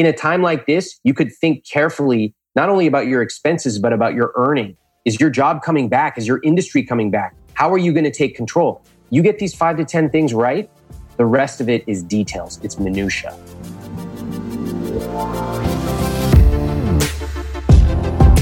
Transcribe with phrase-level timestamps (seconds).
[0.00, 3.92] in a time like this, you could think carefully not only about your expenses, but
[3.92, 4.74] about your earning.
[5.04, 6.16] Is your job coming back?
[6.16, 7.34] Is your industry coming back?
[7.52, 8.82] How are you going to take control?
[9.10, 10.70] You get these five to 10 things right,
[11.18, 13.36] the rest of it is details, it's minutia.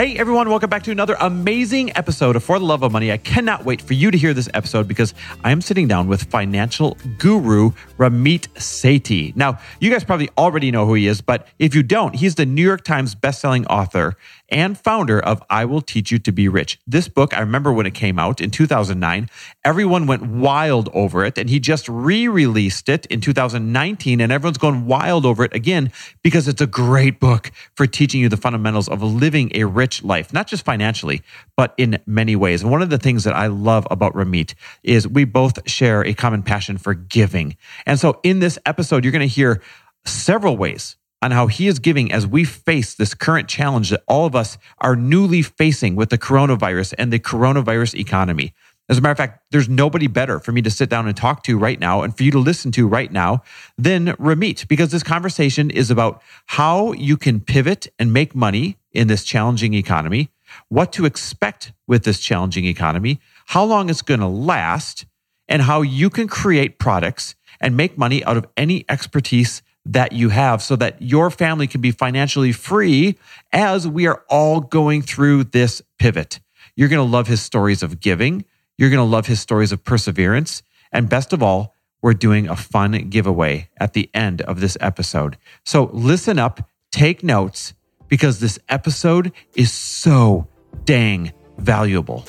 [0.00, 3.12] Hey everyone, welcome back to another amazing episode of For the Love of Money.
[3.12, 5.12] I cannot wait for you to hear this episode because
[5.44, 9.36] I am sitting down with financial guru Ramit Sethi.
[9.36, 12.46] Now, you guys probably already know who he is, but if you don't, he's the
[12.46, 14.16] New York Times bestselling author
[14.50, 16.78] and founder of I Will Teach You to Be Rich.
[16.86, 19.28] This book, I remember when it came out in 2009,
[19.64, 24.58] everyone went wild over it, and he just re released it in 2019, and everyone's
[24.58, 25.92] going wild over it again
[26.22, 30.32] because it's a great book for teaching you the fundamentals of living a rich life,
[30.32, 31.22] not just financially,
[31.56, 32.62] but in many ways.
[32.62, 36.14] And one of the things that I love about Ramit is we both share a
[36.14, 37.56] common passion for giving.
[37.86, 39.62] And so in this episode, you're going to hear
[40.04, 44.26] several ways on how he is giving as we face this current challenge that all
[44.26, 48.54] of us are newly facing with the coronavirus and the coronavirus economy.
[48.88, 51.44] As a matter of fact, there's nobody better for me to sit down and talk
[51.44, 53.44] to right now and for you to listen to right now
[53.78, 59.06] than Ramit, because this conversation is about how you can pivot and make money in
[59.06, 60.30] this challenging economy,
[60.68, 65.06] what to expect with this challenging economy, how long it's going to last,
[65.46, 70.28] and how you can create products and make money out of any expertise that you
[70.28, 73.18] have so that your family can be financially free
[73.52, 76.38] as we are all going through this pivot.
[76.76, 78.44] You're going to love his stories of giving.
[78.78, 80.62] You're going to love his stories of perseverance.
[80.92, 85.36] And best of all, we're doing a fun giveaway at the end of this episode.
[85.64, 87.74] So listen up, take notes,
[88.08, 90.48] because this episode is so
[90.84, 92.26] dang valuable.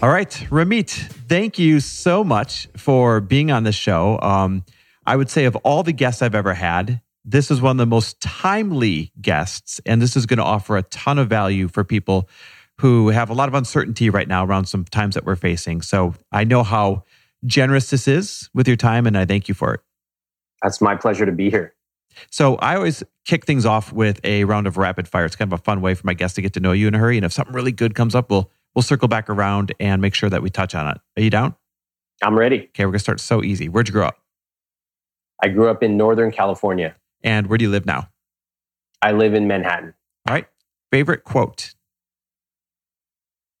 [0.00, 4.20] All right, Ramit, thank you so much for being on the show.
[4.20, 4.64] Um,
[5.04, 7.86] I would say of all the guests I've ever had, this is one of the
[7.86, 12.28] most timely guests, and this is going to offer a ton of value for people
[12.80, 15.82] who have a lot of uncertainty right now around some times that we're facing.
[15.82, 17.02] So I know how
[17.44, 19.80] generous this is with your time, and I thank you for it.
[20.62, 21.74] That's my pleasure to be here.
[22.30, 25.24] So I always kick things off with a round of rapid fire.
[25.24, 26.94] It's kind of a fun way for my guests to get to know you in
[26.94, 27.16] a hurry.
[27.16, 30.30] And if something really good comes up, we'll we'll circle back around and make sure
[30.30, 30.98] that we touch on it.
[31.16, 31.54] Are you down?
[32.22, 32.64] I'm ready.
[32.68, 33.68] Okay, we're gonna start so easy.
[33.68, 34.18] Where'd you grow up?
[35.42, 36.96] I grew up in Northern California.
[37.22, 38.08] And where do you live now?
[39.02, 39.94] I live in Manhattan.
[40.28, 40.46] All right.
[40.90, 41.74] Favorite quote?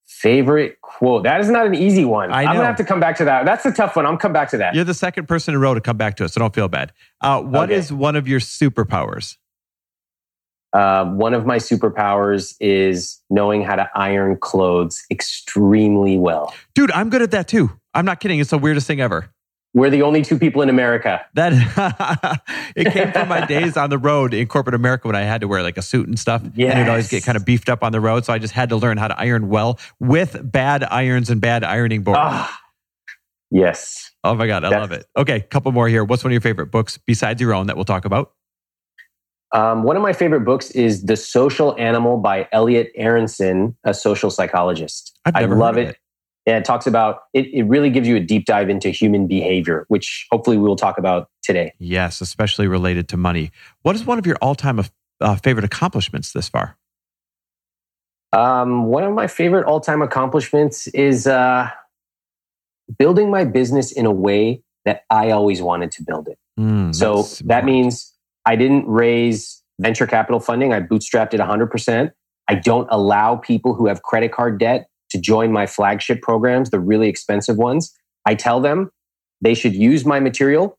[0.06, 1.22] Favorite quote?
[1.24, 2.32] That is not an easy one.
[2.32, 3.44] I am gonna have to come back to that.
[3.44, 4.06] That's a tough one.
[4.06, 4.74] I'm come back to that.
[4.74, 6.66] You're the second person in a row to come back to us, so don't feel
[6.68, 6.92] bad.
[7.20, 7.94] Uh, what is Okay.
[7.98, 9.36] one of your superpowers?
[10.72, 16.54] Uh, one of my superpowers is knowing how to iron clothes extremely well.
[16.74, 17.70] Dude, I'm good at that too.
[17.94, 18.38] I'm not kidding.
[18.38, 19.30] It's the weirdest thing ever.
[19.74, 21.24] We're the only two people in America.
[21.34, 21.52] That
[22.76, 25.48] it came from my days on the road in corporate America when I had to
[25.48, 26.42] wear like a suit and stuff.
[26.42, 28.24] And it'd always get kind of beefed up on the road.
[28.24, 31.64] So I just had to learn how to iron well with bad irons and bad
[31.64, 32.18] ironing boards.
[32.20, 32.60] Ah,
[33.50, 34.10] yes.
[34.24, 35.06] Oh my God, I That's- love it.
[35.16, 36.02] Okay, couple more here.
[36.02, 38.32] What's one of your favorite books besides your own that we'll talk about?
[39.52, 44.30] Um, one of my favorite books is The Social Animal by Elliot Aronson, a social
[44.30, 45.18] psychologist.
[45.24, 45.96] I love it.
[46.46, 47.46] Yeah, it talks about it.
[47.52, 50.96] It really gives you a deep dive into human behavior, which hopefully we will talk
[50.98, 51.74] about today.
[51.78, 53.50] Yes, especially related to money.
[53.82, 54.82] What is one of your all-time
[55.20, 56.78] uh, favorite accomplishments this far?
[58.32, 61.70] Um, one of my favorite all-time accomplishments is uh,
[62.98, 66.38] building my business in a way that I always wanted to build it.
[66.58, 68.14] Mm, So that means
[68.48, 70.72] I didn't raise venture capital funding.
[70.72, 72.10] I bootstrapped it 100%.
[72.48, 76.80] I don't allow people who have credit card debt to join my flagship programs, the
[76.80, 77.94] really expensive ones.
[78.24, 78.90] I tell them
[79.42, 80.78] they should use my material,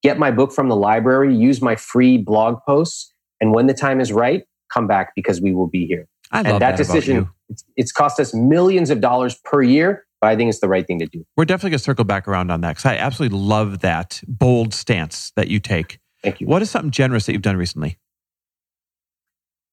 [0.00, 4.00] get my book from the library, use my free blog posts, and when the time
[4.00, 6.06] is right, come back because we will be here.
[6.30, 7.28] I love and that, that, about decision,
[7.76, 11.00] it's cost us millions of dollars per year, but I think it's the right thing
[11.00, 11.24] to do.
[11.36, 14.72] We're definitely going to circle back around on that because I absolutely love that bold
[14.72, 15.98] stance that you take.
[16.22, 16.46] Thank you.
[16.46, 17.98] What is something generous that you've done recently?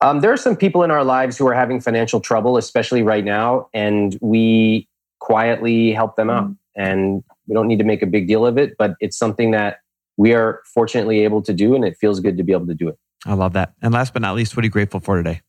[0.02, 3.24] Um, there are some people in our lives who are having financial trouble, especially right
[3.24, 4.88] now, and we
[5.20, 6.52] quietly help them out.
[6.76, 9.80] And we don't need to make a big deal of it, but it's something that
[10.18, 12.90] we are fortunately able to do, and it feels good to be able to do
[12.90, 12.98] it.
[13.26, 13.74] I love that.
[13.82, 15.42] And last but not least, what are you grateful for today?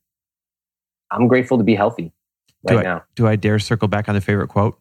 [1.10, 2.12] I'm grateful to be healthy
[2.64, 3.04] right do I, now.
[3.14, 4.78] Do I dare circle back on the favorite quote?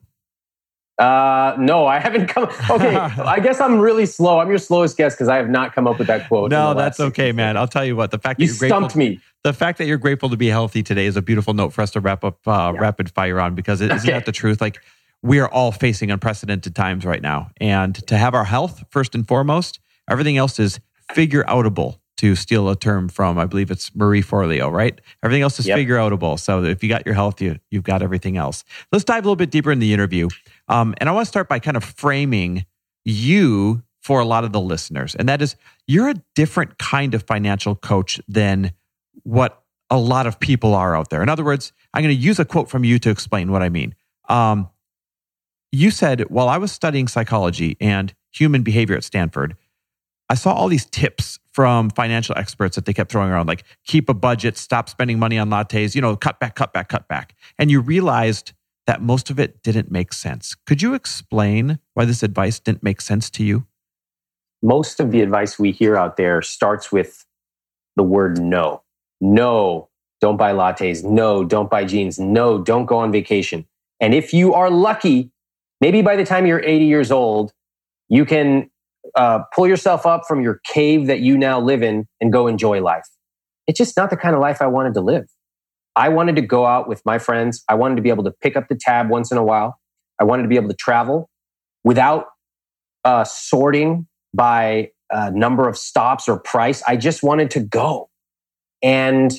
[0.97, 2.45] Uh, no, I haven't come.
[2.69, 4.39] Okay, I guess I'm really slow.
[4.39, 6.51] I'm your slowest guest because I have not come up with that quote.
[6.51, 7.57] No, that's okay, man.
[7.57, 8.12] I'll tell you what.
[8.12, 9.19] The fact you that you're stumped grateful, me.
[9.44, 11.92] the fact that you're grateful to be healthy today is a beautiful note for us
[11.92, 12.80] to wrap up uh, Yeah.
[12.80, 14.62] rapid fire on because isn't that the truth?
[14.62, 14.80] Like
[15.21, 19.27] we are all facing unprecedented times right now, and to have our health first and
[19.27, 20.80] foremost, everything else is
[21.13, 22.00] figure outable.
[22.19, 25.01] To steal a term from, I believe it's Marie Forleo, right?
[25.21, 25.77] Everything else is Yep.
[25.77, 26.39] figure outable.
[26.39, 28.63] So if you got your health, you you've got everything else.
[28.91, 30.29] Let's dive a little bit deeper in the interview,
[30.69, 32.65] um, and I want to start by kind of framing
[33.03, 35.56] you for a lot of the listeners, and that is
[35.88, 38.71] you're a different kind of financial coach than
[39.23, 41.21] what a lot of people are out there.
[41.21, 43.69] In other words, I'm going to use a quote from you to explain what I
[43.69, 43.94] mean.
[44.29, 44.69] Um,
[45.71, 49.57] you said, while I was studying psychology and human behavior at Stanford,
[50.30, 54.10] I saw all these tips from financial experts that they kept throwing around, like keep
[54.10, 57.36] a budget, stop spending money on lattes, you know, cut back, cut back, cut back.
[57.60, 58.54] And you realized
[58.88, 60.56] that most of it didn't make sense.
[60.66, 63.66] Could you explain why this advice didn't make sense to you?
[64.62, 67.25] Most of the advice we hear out there starts with
[67.95, 68.81] the word no.
[69.22, 69.89] No,
[70.22, 71.04] don't buy lattes.
[71.04, 72.19] No, don't buy jeans.
[72.19, 73.66] No, don't go on vacation.
[74.00, 75.31] And if you are lucky,
[75.81, 77.54] maybe by the time you're 80 years old,
[78.10, 78.69] you can
[79.16, 82.81] uh, pull yourself up from your cave that you now live in and go enjoy
[82.81, 83.06] life.
[83.68, 85.25] It's just not the kind of life I wanted to live.
[85.96, 87.63] I wanted to go out with my friends.
[87.69, 89.80] I wanted to be able to pick up the tab once in a while.
[90.19, 91.30] I wanted to be able to travel
[91.84, 92.25] without
[93.06, 96.84] uh, sorting by uh, number of stops or price.
[96.88, 98.10] I just wanted to go.
[98.81, 99.34] And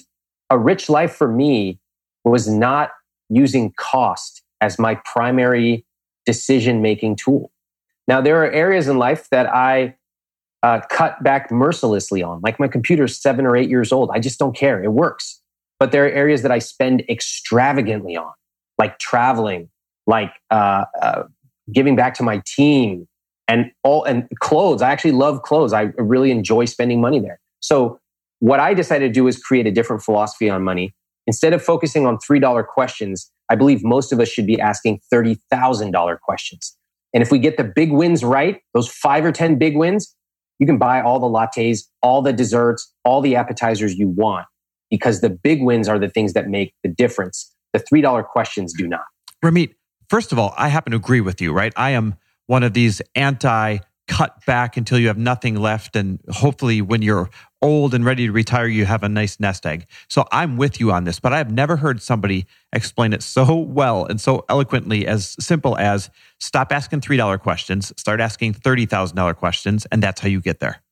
[0.49, 1.79] a rich life for me
[2.25, 2.91] was not
[3.29, 5.85] using cost as my primary
[6.25, 7.51] decision making tool.
[8.09, 9.97] Now, there are areas in life that I
[10.63, 14.11] uh, cut back mercilessly on, like my computer's seven or eight years old.
[14.13, 14.83] I just don't care.
[14.83, 15.41] It works.
[15.79, 18.33] But there are areas that I spend extravagantly on,
[18.79, 19.69] like traveling,
[20.07, 21.25] like uh, uh,
[21.73, 23.07] giving back to my team,
[23.49, 24.83] and all and clothes.
[24.83, 25.73] I actually love clothes.
[25.73, 27.39] I really enjoy spending money there.
[27.61, 28.01] So
[28.41, 30.95] what I decided to do is create a different philosophy on money.
[31.27, 36.21] Instead of focusing on $3 questions, I believe most of us should be asking $30,000
[36.21, 36.77] questions.
[37.15, 40.15] And if we get the big wins right, those five or 10 big wins,
[40.59, 44.47] you can buy all the lattes, all the desserts, all the appetizers you want
[44.91, 47.53] because the big wins are the things that make the difference.
[47.73, 49.05] The $3 questions do not.
[49.45, 49.75] Ramit,
[50.09, 51.73] first of all, I happen to agree with you, right?
[51.77, 52.15] I am
[52.47, 55.97] one of these anti cut back until you have nothing left.
[55.97, 57.29] And hopefully, when you're
[57.63, 59.87] old and ready to retire, you have a nice nest egg.
[60.09, 64.05] So I'm with you on this, but I've never heard somebody explain it so well
[64.05, 70.03] and so eloquently as simple as stop asking $3 questions, start asking $30,000 questions, and
[70.03, 70.83] that's how you get there.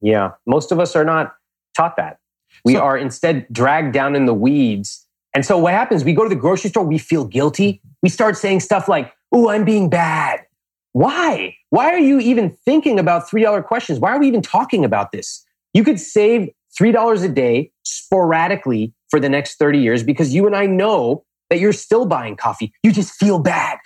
[0.00, 0.32] Yeah.
[0.46, 1.34] Most of us are not
[1.76, 2.18] taught that.
[2.64, 5.06] We So- are instead dragged down in the weeds.
[5.34, 6.04] And so what happens?
[6.04, 7.74] We go to the grocery store, we feel guilty.
[7.74, 7.88] Mm-hmm.
[8.04, 10.46] We start saying stuff like, Oh, I'm being bad.
[10.98, 11.54] Why?
[11.70, 14.00] Why are you even thinking about $3 questions?
[14.00, 15.46] Why are we even talking about this?
[15.72, 20.56] You could save $3 a day sporadically for the next 30 years because you and
[20.56, 22.72] I know that you're still buying coffee.
[22.82, 23.78] You just feel bad.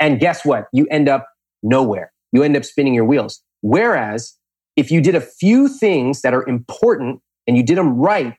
[0.00, 0.68] And guess what?
[0.72, 1.28] You end up
[1.62, 2.12] nowhere.
[2.32, 3.42] You end up spinning your wheels.
[3.60, 4.34] Whereas
[4.74, 8.34] if you did a few things that are important and you did them right,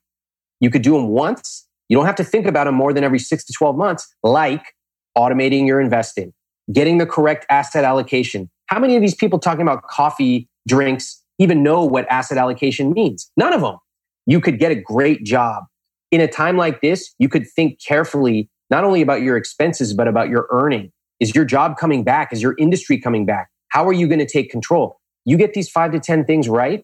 [0.59, 1.67] you could do them once.
[1.89, 4.63] You don't have to think about them more than every six to 12 months, like
[5.15, 6.33] automating your investing,
[6.71, 8.49] getting the correct asset allocation.
[8.67, 13.31] How many of these people talking about coffee drinks even know what asset allocation means?
[13.37, 13.77] None of them.
[14.25, 15.63] You could get a great job.
[16.11, 20.07] In a time like this, you could think carefully, not only about your expenses, but
[20.07, 20.91] about your earning.
[21.19, 22.31] Is your job coming back?
[22.31, 23.49] Is your industry coming back?
[23.69, 24.99] How are you going to take control?
[25.25, 26.83] You get these five to 10 things right.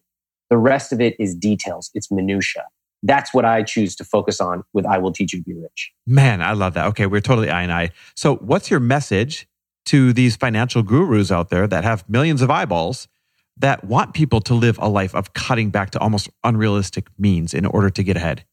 [0.50, 1.90] The rest of it is details.
[1.94, 2.64] It's minutia.
[3.02, 5.92] That's what I choose to focus on with I Will Teach You to Be Rich.
[6.06, 6.86] Man, I love that.
[6.88, 7.90] Okay, we're totally I and I.
[8.14, 9.46] So, what's your message
[9.86, 13.08] to these financial gurus out there that have millions of eyeballs
[13.56, 17.64] that want people to live a life of cutting back to almost unrealistic means in
[17.64, 18.44] order to get ahead?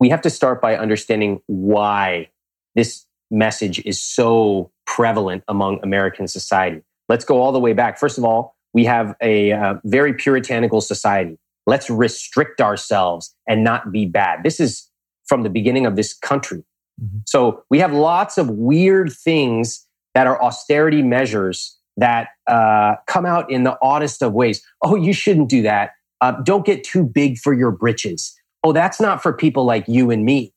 [0.00, 2.30] We have to start by understanding why
[2.74, 6.82] this message is so prevalent among American society.
[7.08, 7.98] Let's go all the way back.
[7.98, 11.38] First of all, we have a uh, very puritanical society.
[11.66, 14.42] Let's restrict ourselves and not be bad.
[14.42, 14.90] This is
[15.26, 16.64] from the beginning of this country.
[17.00, 17.22] Mhm.
[17.26, 23.50] So we have lots of weird things that are austerity measures that uh, come out
[23.50, 24.62] in the oddest of ways.
[24.82, 25.92] Oh, you shouldn't do that.
[26.20, 28.34] Uh, don't get too big for your britches.
[28.64, 30.54] Oh, that's not for people like you and me.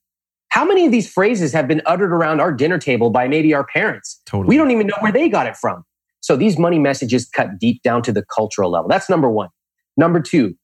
[0.49, 3.65] How many of these phrases have been uttered around our dinner table by maybe our
[3.65, 4.21] parents?
[4.25, 4.47] Totally.
[4.47, 5.83] We don't even know where they got it from.
[6.21, 8.87] So these money messages cut deep down to the cultural level.
[8.87, 9.49] That's number one.
[9.97, 10.55] Number two,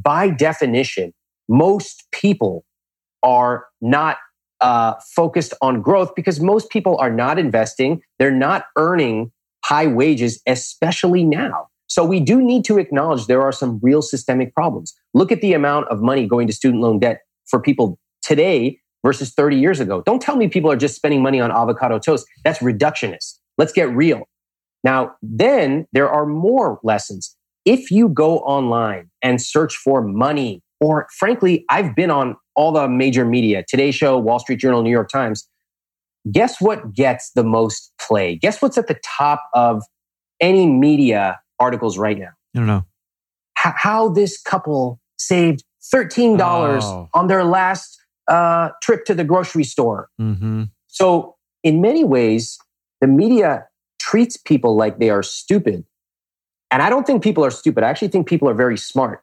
[0.00, 1.12] by definition,
[1.48, 2.64] most people
[3.22, 4.18] are not
[4.60, 8.02] uh, focused on growth because most people are not investing.
[8.18, 9.32] They're not earning
[9.64, 11.68] high wages, especially now.
[11.86, 14.94] So we do need to acknowledge there are some real systemic problems.
[15.12, 19.32] Look at the amount of money going to student loan debt for people today versus
[19.32, 20.02] 30 years ago.
[20.02, 22.26] Don't tell me people are just spending money on avocado toast.
[22.44, 23.38] That's reductionist.
[23.58, 24.28] Let's get real.
[24.84, 27.36] Now, then there are more lessons.
[27.64, 32.88] If you go online and search for money, or frankly, I've been on all the
[32.88, 35.48] major media, Today Show, Wall Street Journal, New York Times.
[36.30, 38.36] Guess what gets the most play?
[38.36, 39.82] Guess what's at the top of
[40.40, 42.30] any media articles right now?
[42.54, 42.84] I don't know.
[43.64, 45.64] H- how this couple saved
[45.94, 46.38] $13
[46.82, 47.08] oh.
[47.14, 50.08] on their last uh, trip to the grocery store.
[50.20, 50.64] Mm-hmm.
[50.88, 52.58] So, in many ways,
[53.00, 53.66] the media
[53.98, 55.84] treats people like they are stupid.
[56.70, 57.84] And I don't think people are stupid.
[57.84, 59.22] I actually think people are very smart.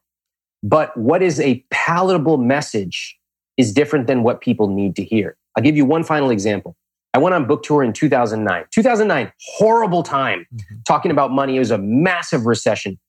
[0.64, 3.18] But what is a palatable message
[3.58, 5.38] is different than what people need to hear.
[5.56, 6.76] I'll give you one final example.
[7.14, 8.66] I went on book tour in 2009.
[8.72, 10.76] 2009, horrible time mm-hmm.
[10.86, 11.56] talking about money.
[11.56, 13.00] It was a massive recession.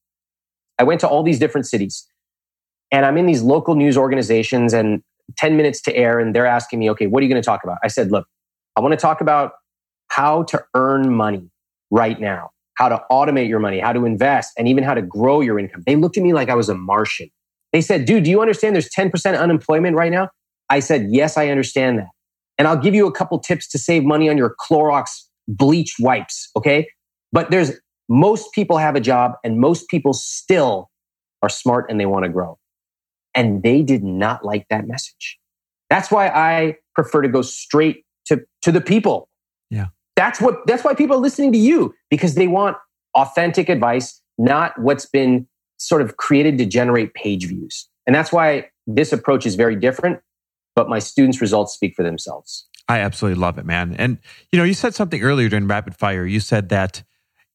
[0.78, 2.06] I went to all these different cities
[2.90, 5.02] and I'm in these local news organizations and
[5.36, 7.64] 10 minutes to air and they're asking me, okay, what are you going to talk
[7.64, 7.78] about?
[7.84, 8.26] I said, look,
[8.76, 9.52] I want to talk about
[10.08, 11.50] how to earn money
[11.90, 15.40] right now, how to automate your money, how to invest, and even how to grow
[15.40, 15.82] your income.
[15.86, 17.30] They looked at me like I was a Martian.
[17.72, 20.30] They said, dude, do you understand there's 10% unemployment right now?
[20.70, 22.08] I said, yes, I understand that.
[22.58, 25.08] And I'll give you a couple tips to save money on your Clorox
[25.46, 26.50] bleach wipes.
[26.56, 26.88] Okay.
[27.32, 27.72] But there's
[28.08, 30.90] most people have a job and most people still
[31.42, 32.58] are smart and they want to grow.
[33.34, 35.38] And they did not like that message.
[35.90, 39.28] That's why I prefer to go straight to, to the people.
[39.70, 39.86] Yeah.
[40.16, 42.76] That's what, that's why people are listening to you because they want
[43.14, 45.46] authentic advice, not what's been
[45.78, 47.88] sort of created to generate page views.
[48.06, 50.20] And that's why this approach is very different,
[50.74, 52.66] but my students' results speak for themselves.
[52.88, 53.94] I absolutely love it, man.
[53.98, 54.18] And
[54.50, 56.24] you know, you said something earlier during rapid fire.
[56.24, 57.02] You said that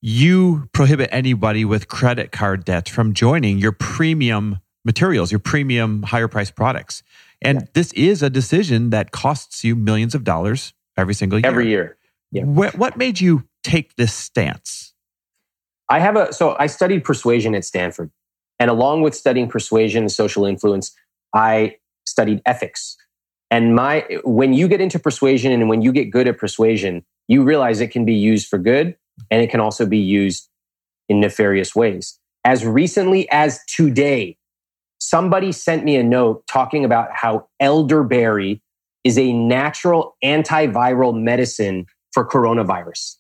[0.02, 6.28] you prohibit anybody with credit card debt from joining your premium materials, your premium higher
[6.28, 7.04] price products.
[7.42, 7.68] And yeah.
[7.74, 11.48] this is a decision that costs you millions of dollars every single year.
[11.48, 11.98] Every year.
[12.32, 12.44] Yeah.
[12.44, 14.93] What, what made you take this stance?
[15.94, 18.10] I have a, so I studied persuasion at Stanford.
[18.60, 20.92] And along with studying persuasion and social influence,
[21.36, 21.76] I
[22.08, 22.98] studied ethics.
[23.52, 27.44] And my, when you get into persuasion and when you get good at persuasion, you
[27.44, 28.96] realize it can be used for good
[29.30, 30.50] and it can also be used
[31.10, 32.20] in nefarious ways.
[32.44, 34.36] As recently as today,
[34.98, 38.64] somebody sent me a note talking about how elderberry
[39.04, 43.18] is a natural antiviral medicine for coronavirus.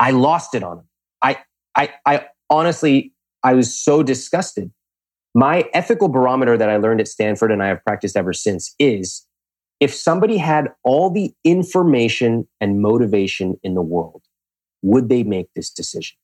[0.00, 0.88] I lost it on them.
[1.22, 1.36] I,
[1.78, 4.70] I, I honestly, I was so disgusted.
[5.34, 9.24] My ethical barometer that I learned at Stanford and I have practiced ever since is
[9.78, 14.22] if somebody had all the information and motivation in the world,
[14.82, 16.16] would they make this decision?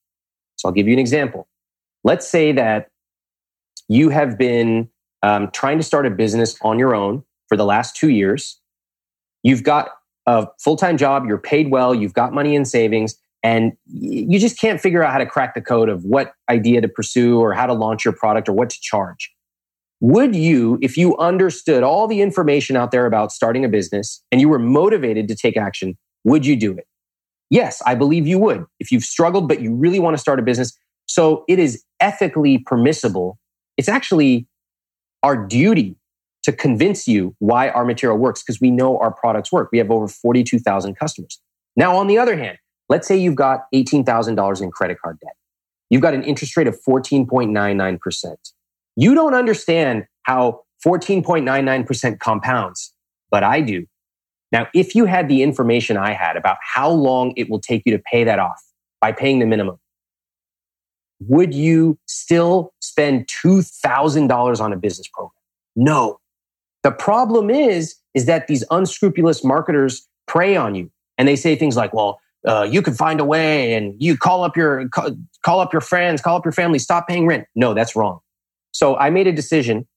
[0.57, 1.47] So I'll give you an example.
[2.03, 2.89] Let's say that
[3.87, 4.89] you have been
[5.23, 8.59] um, trying to start a business on your own for the last two years.
[9.43, 9.89] You've got
[10.25, 14.59] a full time job, you're paid well, you've got money in savings, and you just
[14.59, 17.67] can't figure out how to crack the code of what idea to pursue or how
[17.67, 19.31] to launch your product or what to charge.
[19.99, 24.41] Would you, if you understood all the information out there about starting a business and
[24.41, 26.87] you were motivated to take action, would you do it?
[27.51, 28.65] Yes, I believe you would.
[28.79, 30.75] If you've struggled, but you really want to start a business.
[31.05, 33.37] So it is ethically permissible.
[33.77, 34.47] It's actually
[35.21, 35.97] our duty
[36.45, 39.69] to convince you why our material works because we know our products work.
[39.71, 41.39] We have over 42,000 customers.
[41.75, 42.57] Now, on the other hand,
[42.89, 45.35] let's say you've got $18,000 in credit card debt.
[45.89, 48.35] You've got an interest rate of 14.99%.
[48.95, 52.93] You don't understand how 14.99% compounds,
[53.29, 53.85] but I do.
[54.51, 57.91] Now, if you had the information I had about how long it will take you
[57.91, 58.61] to pay that off
[59.01, 59.79] by paying the minimum,
[61.19, 65.31] would you still spend $2,000 on a business program?
[65.75, 66.19] No.
[66.83, 71.75] The problem is, is that these unscrupulous marketers prey on you and they say things
[71.75, 75.11] like, well, uh, you can find a way and you call up your, call,
[75.43, 77.47] call up your friends, call up your family, stop paying rent.
[77.55, 78.19] No, that's wrong.
[78.71, 79.87] So I made a decision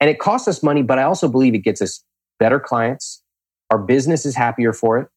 [0.00, 2.02] and it costs us money, but I also believe it gets us
[2.38, 3.22] better clients.
[3.70, 5.08] Our business is happier for it.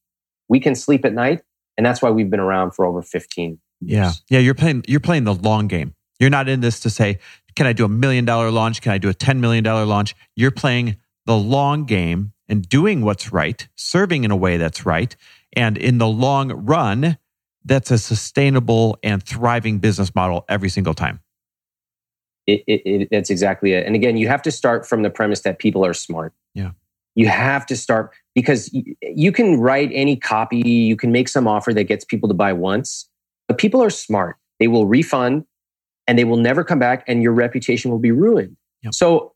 [0.48, 1.42] We can sleep at night.
[1.76, 4.12] And that's why we've been around for over 15 yeah.
[4.28, 4.40] Yeah.
[4.40, 5.94] You're playing, you're playing the long game.
[6.18, 7.20] You're not in this to say,
[7.54, 8.82] can I do a million dollar launch?
[8.82, 10.16] Can I do a $10 million launch?
[10.34, 10.96] You're playing
[11.26, 15.14] the long game and doing what's right, serving in a way that's right.
[15.54, 17.18] And in the long run,
[17.64, 21.20] that's a sustainable and thriving business model every single time.
[22.46, 23.86] It, it, it, that's exactly it.
[23.86, 26.32] And again, you have to start from the premise that people are smart.
[26.54, 26.70] Yeah.
[27.14, 31.46] You have to start because you, you can write any copy, you can make some
[31.46, 33.08] offer that gets people to buy once,
[33.48, 34.36] but people are smart.
[34.60, 35.44] They will refund
[36.06, 38.56] and they will never come back and your reputation will be ruined.
[38.82, 38.94] Yep.
[38.94, 39.34] So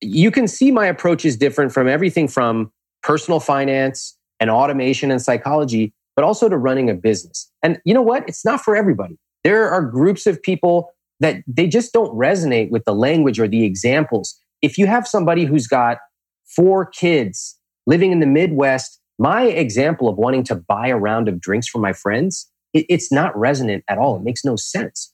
[0.00, 5.20] you can see my approach is different from everything from personal finance and automation and
[5.20, 7.50] psychology, but also to running a business.
[7.62, 8.28] And you know what?
[8.28, 9.18] It's not for everybody.
[9.42, 13.64] There are groups of people that they just don't resonate with the language or the
[13.64, 14.38] examples.
[14.62, 15.98] If you have somebody who's got
[16.44, 21.40] four kids living in the Midwest, my example of wanting to buy a round of
[21.40, 24.16] drinks for my friends, it, it's not resonant at all.
[24.16, 25.12] It makes no sense.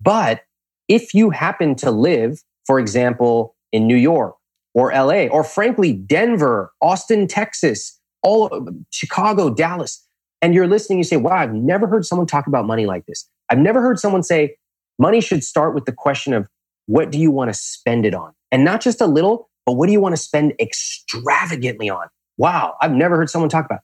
[0.00, 0.42] But
[0.88, 4.34] if you happen to live, for example, in New York
[4.74, 10.06] or LA, or frankly, Denver, Austin, Texas, all Chicago, Dallas,
[10.40, 13.28] and you're listening, you say, wow, I've never heard someone talk about money like this.
[13.50, 14.56] I've never heard someone say,
[14.98, 16.48] money should start with the question of
[16.86, 18.32] what do you want to spend it on?
[18.50, 22.08] And not just a little, but what do you want to spend extravagantly on?
[22.36, 23.80] Wow, I've never heard someone talk about.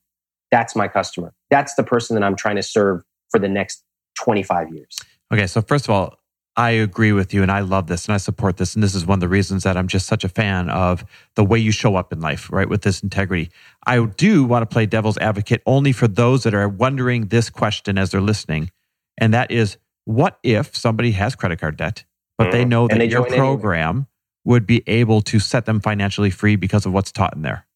[0.50, 1.34] That's my customer.
[1.50, 3.82] That's the person that I'm trying to serve for the next
[4.18, 4.96] 25 years.
[5.32, 6.14] Okay, so first of all,
[6.56, 8.74] I agree with you and I love this and I support this.
[8.74, 11.44] And this is one of the reasons that I'm just such a fan of the
[11.44, 12.68] way you show up in life, right?
[12.68, 13.50] With this integrity.
[13.86, 17.98] I do want to play devil's advocate only for those that are wondering this question
[17.98, 18.70] as they're listening.
[19.18, 22.04] And that is what if somebody has credit card debt,
[22.38, 22.52] but mm.
[22.52, 24.06] they know that they your program anyway.
[24.44, 27.66] would be able to set them financially free because of what's taught in there?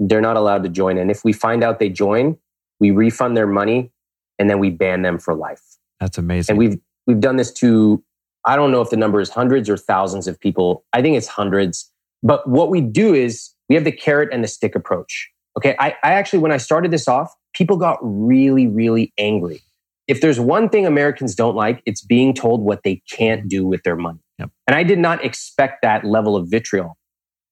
[0.00, 0.98] They're not allowed to join.
[0.98, 2.38] And if we find out they join,
[2.80, 3.92] we refund their money
[4.38, 5.62] and then we ban them for life.
[6.00, 6.52] That's amazing.
[6.52, 8.02] And we've We've done this to,
[8.44, 10.84] I don't know if the number is hundreds or thousands of people.
[10.92, 11.90] I think it's hundreds.
[12.22, 15.30] But what we do is we have the carrot and the stick approach.
[15.56, 15.76] Okay.
[15.78, 19.62] I, I actually, when I started this off, people got really, really angry.
[20.08, 23.82] If there's one thing Americans don't like, it's being told what they can't do with
[23.84, 24.20] their money.
[24.38, 24.50] Yep.
[24.66, 26.98] And I did not expect that level of vitriol.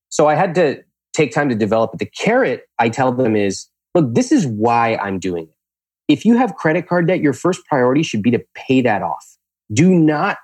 [0.08, 0.82] So I had to
[1.14, 1.98] take time to develop it.
[1.98, 5.54] The carrot I tell them is, look, this is why I'm doing it.
[6.08, 9.38] If you have credit card debt, your first priority should be to pay that off
[9.72, 10.38] do not,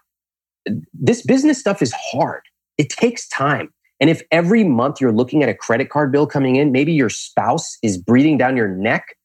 [0.92, 2.42] this business stuff is hard.
[2.76, 3.70] It takes time.
[4.00, 7.10] And if every month you're looking at a credit card bill coming in, maybe your
[7.10, 9.16] spouse is breathing down your neck,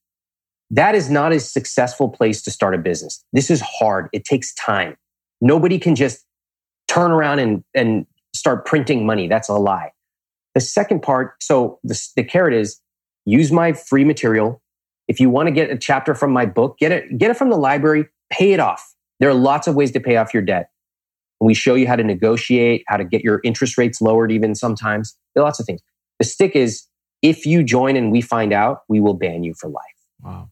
[0.72, 3.24] that is not a successful place to start a business.
[3.34, 4.10] This is hard.
[4.12, 4.96] It takes time.
[5.42, 6.26] Nobody can just
[6.88, 9.28] turn around and, and start printing money.
[9.28, 9.92] That's a lie.
[10.56, 12.80] The second part, so the, the carrot is
[13.26, 14.62] use my free material.
[15.08, 17.50] If you want to get a chapter from my book, get it, get it from
[17.50, 18.93] the library, pay it off.
[19.19, 20.69] There are lots of ways to pay off your debt.
[21.39, 25.17] We show you how to negotiate, how to get your interest rates lowered, even sometimes.
[25.34, 25.82] There are lots of things.
[26.19, 26.88] The stick is
[27.21, 29.84] if you join and we find out, we will ban you for life.
[30.21, 30.49] Wow.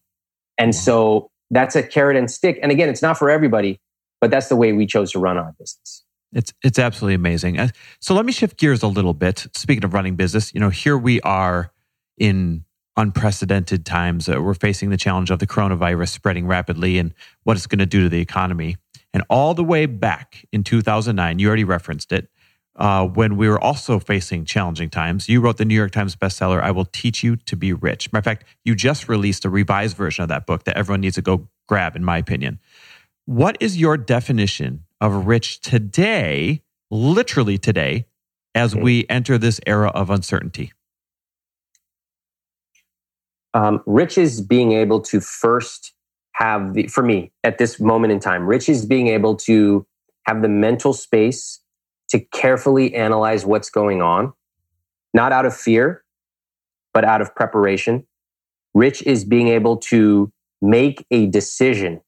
[0.58, 0.80] And wow.
[0.80, 2.60] so that's a carrot and stick.
[2.62, 3.80] And again, it's not for everybody,
[4.20, 6.04] but that's the way we chose to run our business.
[6.34, 7.60] It's it's absolutely amazing.
[8.00, 9.48] So let me shift gears a little bit.
[9.56, 11.74] Speaking of running business, you know, here we are
[12.18, 12.64] in
[12.98, 14.28] unprecedented times.
[14.28, 17.86] Uh, we're facing the challenge of the coronavirus spreading rapidly and what it's going to
[17.86, 18.78] do to the economy.
[19.14, 22.30] And all the way back in 2009, you already referenced it,
[22.78, 26.62] uh, when we were also facing challenging times, you wrote the New York Times bestseller,
[26.62, 28.12] I Will Teach You to Be Rich.
[28.12, 31.16] Matter of fact, you just released a revised version of that book that everyone needs
[31.16, 32.60] to go grab, in my opinion.
[33.26, 38.06] What is your definition of rich today, literally today,
[38.56, 40.72] as we enter this era of uncertainty?
[43.54, 45.94] Um, rich is being able to first
[46.34, 49.86] have the, for me at this moment in time, rich is being able to
[50.26, 51.60] have the mental space
[52.10, 54.34] to carefully analyze what's going on,
[55.14, 56.04] not out of fear,
[56.94, 58.06] but out of preparation.
[58.74, 62.02] Rich is being able to make a decision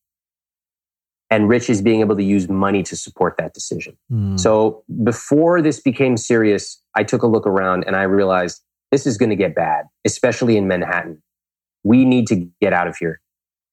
[1.29, 3.97] and rich is being able to use money to support that decision.
[4.11, 4.39] Mm.
[4.39, 9.17] So before this became serious, I took a look around and I realized this is
[9.17, 11.22] going to get bad, especially in Manhattan
[11.83, 13.21] we need to get out of here.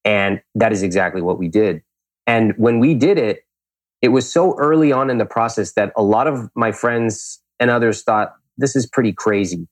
[0.03, 1.81] And that is exactly what we did.
[2.27, 3.45] And when we did it,
[4.01, 7.69] it was so early on in the process that a lot of my friends and
[7.69, 9.67] others thought this is pretty crazy.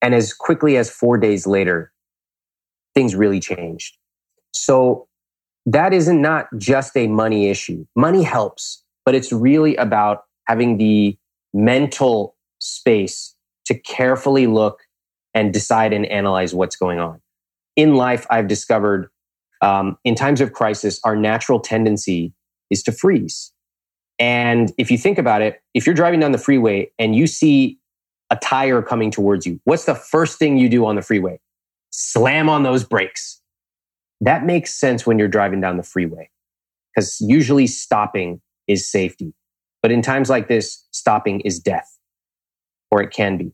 [0.00, 1.92] And as quickly as four days later,
[2.94, 3.96] things really changed.
[4.52, 5.08] So
[5.66, 7.84] that isn't not just a money issue.
[7.96, 11.18] Money helps, but it's really about having the
[11.52, 13.34] mental space
[13.64, 14.80] to carefully look
[15.34, 17.20] and decide and analyze what's going on
[17.76, 19.10] in life, I've discovered
[19.62, 22.32] um, in times of crisis, our natural tendency
[22.70, 23.52] is to freeze.
[24.18, 27.78] And if you think about it, if you're driving down the freeway and you see
[28.30, 31.38] a tire coming towards you, what's the first thing you do on the freeway?
[31.90, 33.40] Slam on those brakes.
[34.20, 36.30] That makes sense when you're driving down the freeway
[36.94, 39.34] because usually stopping is safety.
[39.82, 41.98] But in times like this, stopping is death,
[42.90, 43.52] or it can be.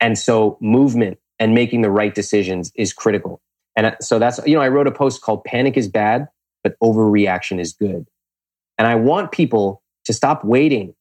[0.00, 3.40] And so movement and making the right decisions is critical.
[3.76, 6.28] And uh, so that's, you know, I wrote a post called Panic is Bad,
[6.62, 8.06] but Overreaction is Good.
[8.78, 10.94] And I want people to stop waiting.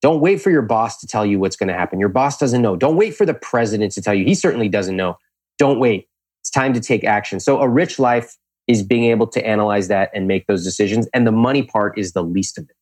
[0.00, 1.98] Don't wait for your boss to tell you what's going to happen.
[1.98, 2.76] Your boss doesn't know.
[2.76, 4.24] Don't wait for the president to tell you.
[4.24, 5.18] He certainly doesn't know.
[5.58, 6.08] Don't wait.
[6.40, 7.40] It's time to take action.
[7.40, 8.36] So a rich life
[8.68, 11.08] is being able to analyze that and make those decisions.
[11.12, 12.76] And the money part is the least of it.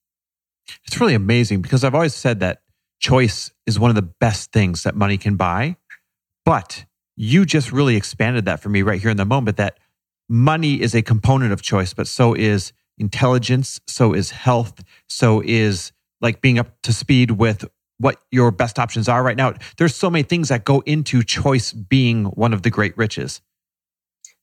[0.85, 2.61] It's really amazing because I've always said that
[3.01, 5.77] choice is one of the best things that money can buy.
[6.45, 6.85] But
[7.17, 9.79] you just really expanded that for me right here in the moment that
[10.29, 15.93] money is a component of choice, but so is intelligence, so is health, so is
[16.21, 17.65] like being up to speed with
[17.99, 19.55] what your best options are right now.
[19.79, 23.41] There's so many things that go into choice being one of the great riches.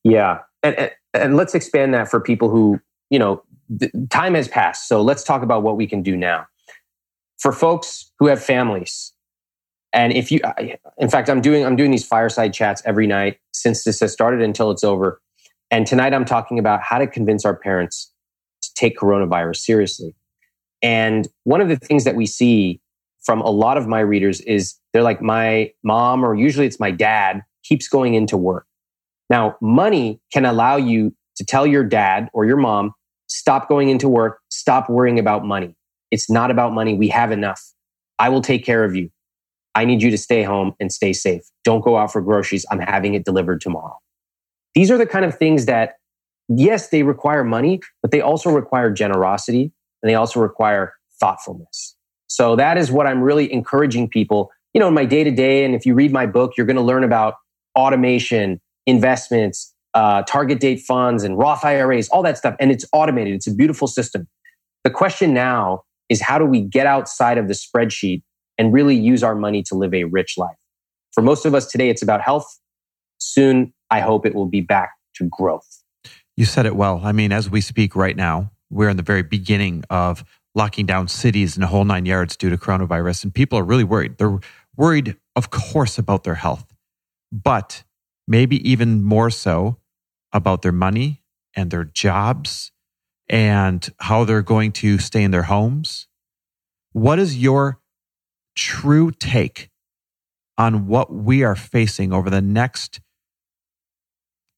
[0.03, 0.39] Yeah.
[0.63, 3.43] And, and, and let's expand that for people who, you know,
[4.09, 4.87] time has passed.
[4.87, 6.47] So let's talk about what we can do now.
[7.37, 9.13] For folks who have families,
[9.93, 10.41] and if you,
[10.97, 14.41] in fact, I'm doing I'm doing these fireside chats every night since this has started
[14.41, 15.21] until it's over.
[15.69, 18.11] And tonight I'm talking about how to convince our parents
[18.63, 20.15] to take coronavirus seriously.
[20.81, 22.81] And one of the things that we see
[23.23, 26.91] from a lot of my readers is they're like, my mom, or usually it's my
[26.91, 28.65] dad, keeps going into work.
[29.29, 32.93] Now, money can allow you to tell your dad or your mom,
[33.27, 35.75] stop going into work, stop worrying about money.
[36.11, 36.93] It's not about money.
[36.93, 37.61] We have enough.
[38.19, 39.09] I will take care of you.
[39.75, 41.43] I need you to stay home and stay safe.
[41.63, 42.65] Don't go out for groceries.
[42.71, 43.97] I'm having it delivered tomorrow.
[44.75, 45.95] These are the kind of things that,
[46.47, 51.95] yes, they require money, but they also require generosity and they also require thoughtfulness.
[52.27, 55.63] So that is what I'm really encouraging people, you know, in my day to day.
[55.63, 57.35] And if you read my book, you're going to learn about
[57.75, 62.55] automation, investments, uh, target date funds and Roth IRAs, all that stuff.
[62.59, 63.35] And it's automated.
[63.35, 64.27] It's a beautiful system.
[64.83, 68.23] The question now is how do we get outside of the spreadsheet
[68.57, 70.57] and really use our money to live a rich life?
[71.13, 72.59] For most of us today, it's about health.
[73.19, 75.83] Soon, I hope it will be back to growth.
[76.35, 77.01] You said it well.
[77.03, 80.23] I mean, as we speak right now, we're in the very beginning of
[80.55, 83.25] locking down cities and a whole nine yards due to coronavirus.
[83.25, 84.17] And people are really worried.
[84.17, 84.39] They're
[84.75, 86.73] worried, of course, about their health,
[87.31, 87.83] but
[88.27, 89.77] maybe even more so
[90.31, 91.21] about their money
[91.55, 92.71] and their jobs
[93.29, 96.07] and how they're going to stay in their homes.
[96.91, 97.79] What is your
[98.55, 99.69] true take
[100.57, 103.01] on what we are facing over the next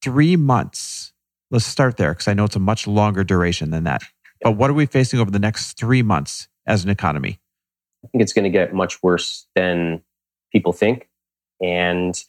[0.04, 1.14] three months?
[1.52, 4.04] Let's start there because I know it's a much longer duration than that.
[4.42, 7.40] But what are we facing over the next three months as an economy?
[8.04, 10.04] I think it's going to get much worse than
[10.52, 11.10] people think.
[11.62, 12.22] And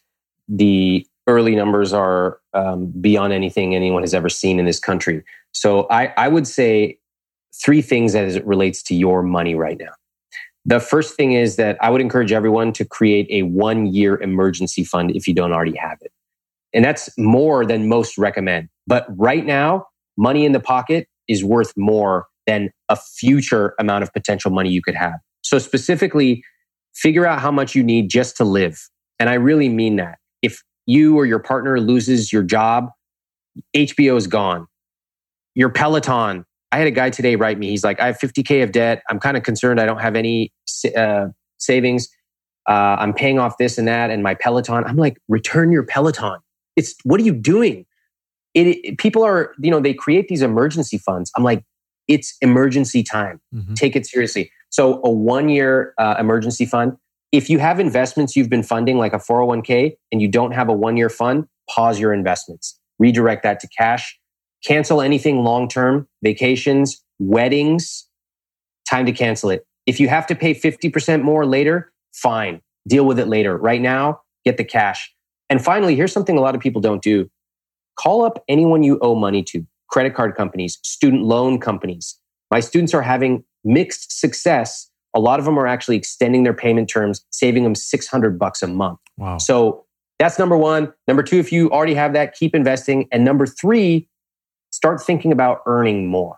[0.48, 5.24] the early numbers are um, beyond anything anyone has ever seen in this country.
[5.52, 6.98] So I, I would say
[7.54, 9.92] three things as it relates to your money right now.
[10.66, 14.82] The first thing is that I would encourage everyone to create a one year emergency
[14.82, 16.10] fund if you don't already have it.
[16.74, 18.68] And that's more than most recommend.
[18.86, 24.12] But right now, money in the pocket is worth more than a future amount of
[24.12, 25.14] potential money you could have.
[25.42, 26.42] So specifically,
[26.94, 28.80] figure out how much you need just to live.
[29.20, 30.18] And I really mean that.
[30.42, 32.88] If you or your partner loses your job,
[33.74, 34.66] HBO is gone.
[35.54, 36.44] Your Peloton.
[36.72, 37.68] I had a guy today write me.
[37.68, 39.02] He's like, I have 50K of debt.
[39.08, 40.52] I'm kind of concerned I don't have any
[40.96, 42.08] uh, savings.
[42.68, 44.84] Uh, I'm paying off this and that and my Peloton.
[44.84, 46.38] I'm like, return your Peloton.
[46.74, 47.86] It's what are you doing?
[48.54, 51.30] It, it, people are, you know, they create these emergency funds.
[51.36, 51.64] I'm like,
[52.08, 53.40] it's emergency time.
[53.54, 53.74] Mm-hmm.
[53.74, 54.50] Take it seriously.
[54.70, 56.96] So a one year uh, emergency fund.
[57.32, 60.72] If you have investments you've been funding like a 401k and you don't have a
[60.72, 64.18] one year fund, pause your investments, redirect that to cash,
[64.64, 68.08] cancel anything long term, vacations, weddings,
[68.88, 69.66] time to cancel it.
[69.86, 73.56] If you have to pay 50% more later, fine, deal with it later.
[73.56, 75.12] Right now, get the cash.
[75.48, 77.30] And finally, here's something a lot of people don't do
[77.96, 82.18] call up anyone you owe money to credit card companies, student loan companies.
[82.50, 84.90] My students are having mixed success.
[85.14, 88.66] A lot of them are actually extending their payment terms, saving them 600 bucks a
[88.66, 88.98] month.
[89.16, 89.38] Wow.
[89.38, 89.86] So
[90.18, 90.92] that's number one.
[91.08, 93.08] Number two, if you already have that, keep investing.
[93.10, 94.08] And number three,
[94.86, 96.36] start thinking about earning more,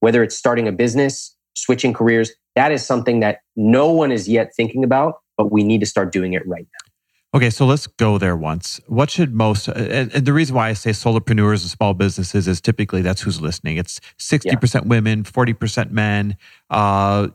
[0.00, 2.32] whether it's starting a business, switching careers.
[2.56, 6.10] That is something that no one is yet thinking about, but we need to start
[6.10, 7.38] doing it right now.
[7.38, 8.80] Okay, so let's go there once.
[8.88, 13.02] What should most, and, the reason why I say solopreneurs and small businesses is typically
[13.02, 13.76] that's who's listening.
[13.76, 14.80] It's 60% yeah.
[14.80, 16.36] women, 40% men,
[16.70, 17.28] uh,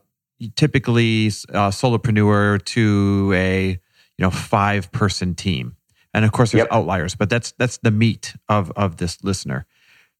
[0.58, 5.78] typically uh, solopreneur to a, you know, five person team.
[6.14, 6.74] And of course there's yep.
[6.74, 9.66] outliers, but that's, that's the meat of, of this listener.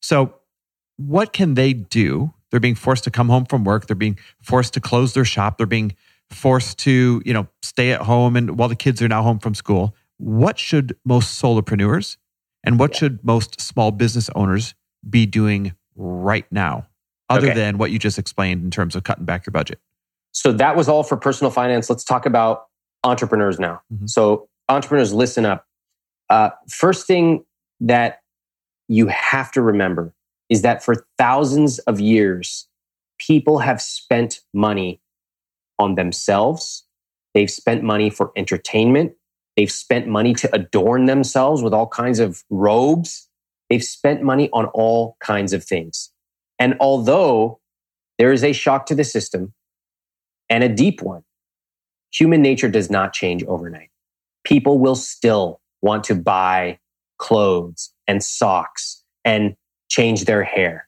[0.02, 0.36] So
[0.98, 3.88] what can they do They're being forced to come home from work.
[3.88, 5.58] They're being forced to close their shop.
[5.58, 5.96] They're being
[6.30, 9.56] forced to, you know, stay at home and while the kids are now home from
[9.56, 9.96] school.
[10.18, 12.18] What should most solopreneurs
[12.64, 13.00] and what yeah.
[13.00, 14.76] should most small business owners
[15.10, 16.88] be doing right now,
[17.30, 17.56] other okay.
[17.56, 19.80] than what you just explained in terms of cutting back your budget?
[20.32, 21.90] So that was all for personal finance.
[21.90, 22.66] Let's talk about
[23.04, 23.82] entrepreneurs now.
[23.94, 24.08] Mm-hmm.
[24.08, 25.66] So, entrepreneurs, listen up.
[26.30, 27.44] Uh, first thing
[27.82, 28.21] that
[28.92, 30.14] you have to remember
[30.50, 32.68] is that for thousands of years,
[33.18, 35.00] people have spent money
[35.80, 36.84] on themselves.
[37.34, 39.14] They've spent money for entertainment.
[39.56, 43.30] They've spent money to adorn themselves with all kinds of robes.
[43.70, 46.12] They've spent money on all kinds of things.
[46.60, 47.62] And although
[48.18, 49.54] there is a shock to the system
[50.50, 51.24] and a deep one,
[52.12, 53.90] human nature does not change overnight.
[54.44, 56.80] People will still want to buy
[57.18, 59.56] clothes and socks and
[59.90, 60.88] change their hair.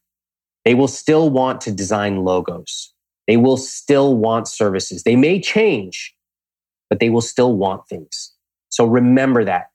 [0.65, 2.93] They will still want to design logos.
[3.27, 5.03] They will still want services.
[5.03, 6.13] They may change,
[6.89, 8.33] but they will still want things.
[8.69, 9.67] So remember that.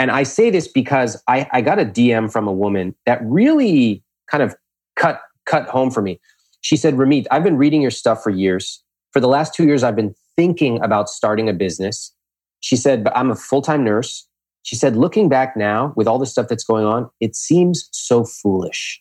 [0.00, 4.02] And I say this because I, I got a DM from a woman that really
[4.28, 4.56] kind of
[4.96, 6.20] cut, cut home for me.
[6.60, 8.82] She said, Ramit, I've been reading your stuff for years.
[9.12, 12.12] For the last two years, I've been thinking about starting a business.
[12.60, 14.26] She said, but I'm a full time nurse.
[14.66, 18.24] She said, looking back now with all the stuff that's going on, it seems so
[18.24, 19.00] foolish.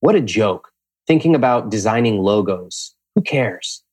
[0.00, 0.70] What a joke.
[1.06, 2.94] Thinking about designing logos.
[3.14, 3.84] Who cares?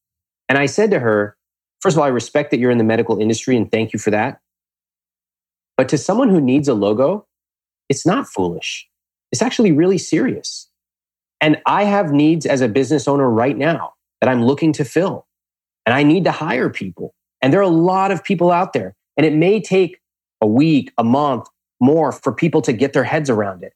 [0.48, 1.36] And I said to her,
[1.82, 4.12] first of all, I respect that you're in the medical industry and thank you for
[4.12, 4.40] that.
[5.76, 7.28] But to someone who needs a logo,
[7.90, 8.88] it's not foolish.
[9.34, 10.70] It's actually really serious.
[11.42, 15.28] And I have needs as a business owner right now that I'm looking to fill.
[15.86, 17.14] And I need to hire people.
[17.42, 18.96] And there are a lot of people out there.
[19.18, 19.99] And it may take
[20.42, 21.48] a week, a month,
[21.80, 23.74] more for people to get their heads around it.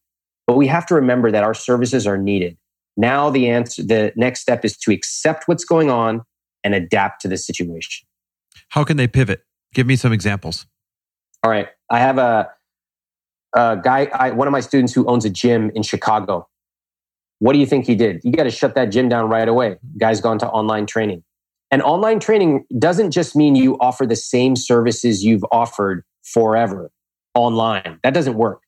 [0.48, 2.58] But we have to remember that our services are needed.
[2.98, 6.22] Now the answer, the next step is to accept what's going on
[6.64, 8.06] and adapt to the situation.
[8.70, 9.44] How can they pivot?
[9.74, 10.66] Give me some examples.
[11.44, 11.70] All right.
[11.90, 12.50] I have a,
[13.56, 16.48] a guy, I, one of my students who owns a gym in Chicago.
[17.40, 18.22] What do you think he did?
[18.24, 19.78] You got to shut that gym down right away.
[19.98, 21.24] Guy's gone to online training.
[21.72, 26.92] And online training doesn't just mean you offer the same services you've offered forever
[27.36, 28.00] online.
[28.04, 28.62] That doesn't work.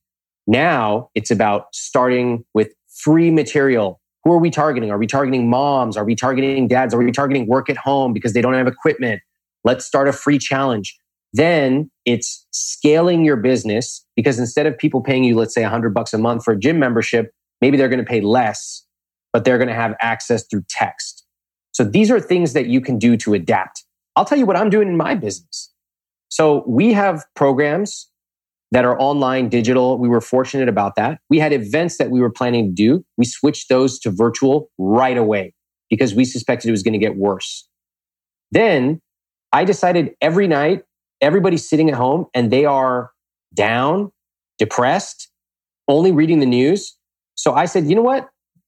[0.48, 4.00] Now it's about starting with free material.
[4.24, 4.92] Who are we targeting?
[4.92, 5.98] Are we targeting moms?
[5.98, 6.94] Are we targeting dads?
[6.94, 9.22] Are we targeting work at home because they don't have equipment?
[9.64, 10.98] Let's start a free challenge.
[11.34, 16.14] Then it's scaling your business because instead of people paying you, let's say, 100 bucks
[16.14, 18.86] a month for a gym membership, maybe they're going to pay less,
[19.34, 21.26] but they're going to have access through text.
[21.72, 23.84] So these are things that you can do to adapt.
[24.16, 25.74] I'll tell you what I'm doing in my business.
[26.36, 28.10] So we have programs
[28.72, 29.98] that are online, digital.
[29.98, 31.22] We were fortunate about that.
[31.30, 33.06] We had events that we were planning to do.
[33.16, 35.54] We switched those to virtual right away
[35.90, 37.70] because we suspected it was going to get worse.
[38.52, 39.00] Then
[39.54, 40.84] I decided every night
[41.22, 43.12] everybody's sitting at home and they are
[43.54, 44.12] down,
[44.58, 45.30] depressed,
[45.88, 46.98] only reading the news.
[47.36, 48.28] So I said, you know what?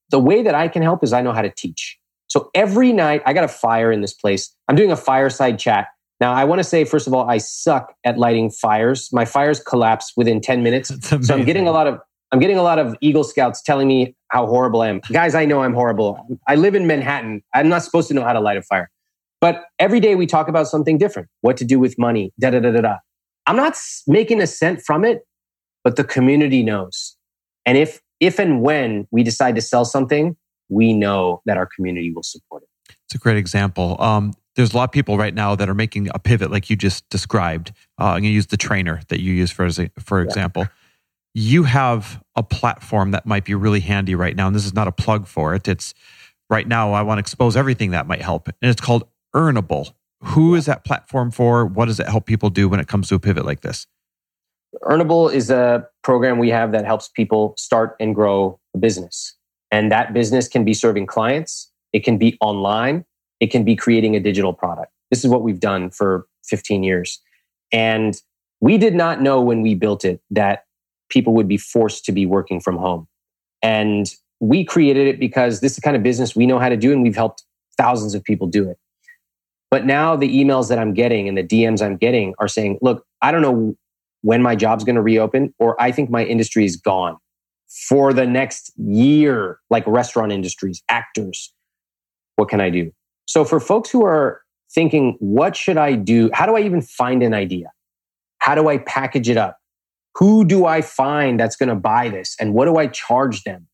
[0.10, 2.00] The way that I can help is I know how to teach.
[2.28, 4.56] So every night I got a fire in this place.
[4.70, 5.88] I'm doing a fireside chat.
[6.20, 9.10] Now I want to say, first of all, I suck at lighting fires.
[9.14, 10.92] My fires collapse within 10 minutes.
[11.26, 12.00] So I'm getting a lot of
[12.32, 15.00] I'm getting a lot of Eagle Scouts telling me how horrible I am.
[15.12, 16.40] Guys, I know I'm horrible.
[16.48, 17.42] I live in Manhattan.
[17.54, 18.90] I'm not supposed to know how to light a fire.
[19.40, 22.60] But every day we talk about something different what to do with money, da da
[22.60, 22.98] da da da.
[23.46, 23.78] I'm not
[24.08, 25.22] making a cent from it,
[25.84, 27.16] but the community knows.
[27.66, 30.36] And if, if and when we decide to sell something,
[30.70, 32.70] we know that our community will support it.
[33.08, 33.96] It's a great example.
[34.00, 36.76] Um, there's a lot of people right now that are making a pivot, like you
[36.76, 37.72] just described.
[38.00, 40.64] Uh, I'm going to use the trainer that you use for for example.
[40.64, 40.70] Yeah.
[41.34, 44.88] You have a platform that might be really handy right now, and this is not
[44.88, 45.68] a plug for it.
[45.68, 45.94] It's
[46.50, 46.94] right now.
[46.94, 49.94] I want to expose everything that might help, and it's called Earnable.
[50.24, 51.66] Who is that platform for?
[51.66, 53.86] What does it help people do when it comes to a pivot like this?
[54.84, 59.36] Earnable is a program we have that helps people start and grow a business.
[59.72, 63.04] And that business can be serving clients, it can be online,
[63.40, 64.92] it can be creating a digital product.
[65.10, 67.20] This is what we've done for 15 years.
[67.74, 68.16] And
[68.62, 70.66] we did not know when we built it that
[71.10, 73.08] people would be forced to be working from home.
[73.64, 74.08] And
[74.40, 76.92] we created it because this is the kind of business we know how to do
[76.92, 77.44] and we've helped
[77.80, 78.78] thousands of people do it.
[79.72, 83.06] But now the emails that I'm getting and the DMs I'm getting are saying, look,
[83.24, 83.76] I don't know
[84.22, 87.18] when my job's going to reopen, or I think my industry is gone
[87.90, 91.54] for the next year, like restaurant industries, actors.
[92.38, 92.92] What can I do?
[93.26, 94.42] So for folks who are
[94.74, 96.30] thinking, what should I do?
[96.34, 97.72] How do I even find an idea?
[98.40, 99.58] How do I package it up?
[100.16, 102.36] Who do I find that's going to buy this?
[102.40, 103.68] And what do I charge them?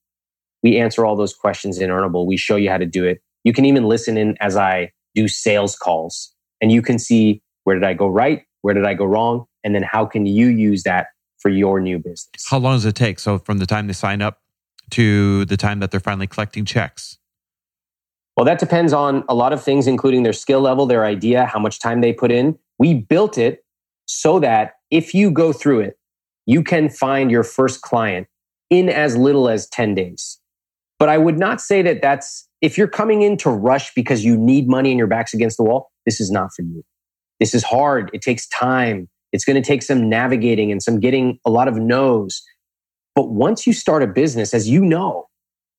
[0.64, 2.26] We answer all those questions in Earnable.
[2.26, 3.22] We show you how to do it.
[3.44, 7.76] You can even listen in as I do sales calls and you can see where
[7.76, 8.44] did I go right?
[8.62, 9.46] Where did I go wrong?
[9.64, 12.46] And then how can you use that for your new business?
[12.50, 13.20] How long does it take?
[13.20, 14.40] So from the time they sign up
[14.92, 17.18] to the time that they're finally collecting checks?
[18.36, 21.60] Well, that depends on a lot of things, including their skill level, their idea, how
[21.60, 22.58] much time they put in.
[22.80, 23.64] We built it
[24.06, 25.98] so that if you go through it,
[26.46, 28.28] you can find your first client
[28.70, 30.40] in as little as 10 days.
[31.00, 34.38] But I would not say that that's, if you're coming in to rush because you
[34.38, 36.84] need money and your back's against the wall, this is not for you.
[37.40, 38.10] This is hard.
[38.14, 39.10] It takes time.
[39.32, 42.42] It's going to take some navigating and some getting a lot of no's.
[43.16, 45.28] But once you start a business, as you know,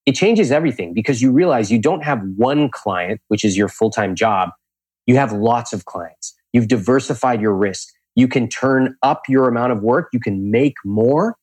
[0.05, 3.89] it changes everything because you realize you don't have one client, which is your full
[3.89, 4.49] time job.
[5.05, 6.33] You have lots of clients.
[6.53, 7.87] You've diversified your risk.
[8.15, 10.09] You can turn up your amount of work.
[10.13, 11.35] You can make more.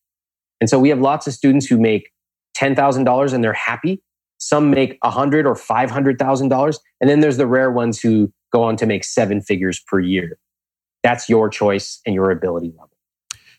[0.61, 2.11] And so we have lots of students who make
[2.57, 4.03] $10,000 and they're happy.
[4.39, 6.79] Some make a hundred or $500,000.
[7.01, 10.39] And then there's the rare ones who go on to make seven figures per year.
[11.03, 12.91] That's your choice and your ability level.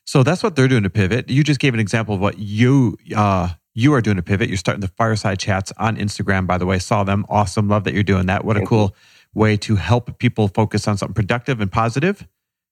[0.06, 1.30] So that's what they're doing to pivot.
[1.30, 4.50] You just gave an example of what you uh, you are doing a pivot.
[4.50, 6.80] You're starting the fireside chats on Instagram, by the way.
[6.80, 7.26] Saw them.
[7.30, 7.68] Awesome.
[7.68, 8.46] Love that you're doing that.
[8.46, 8.96] What a cool
[9.34, 12.26] way to help people focus on something productive and positive, uh,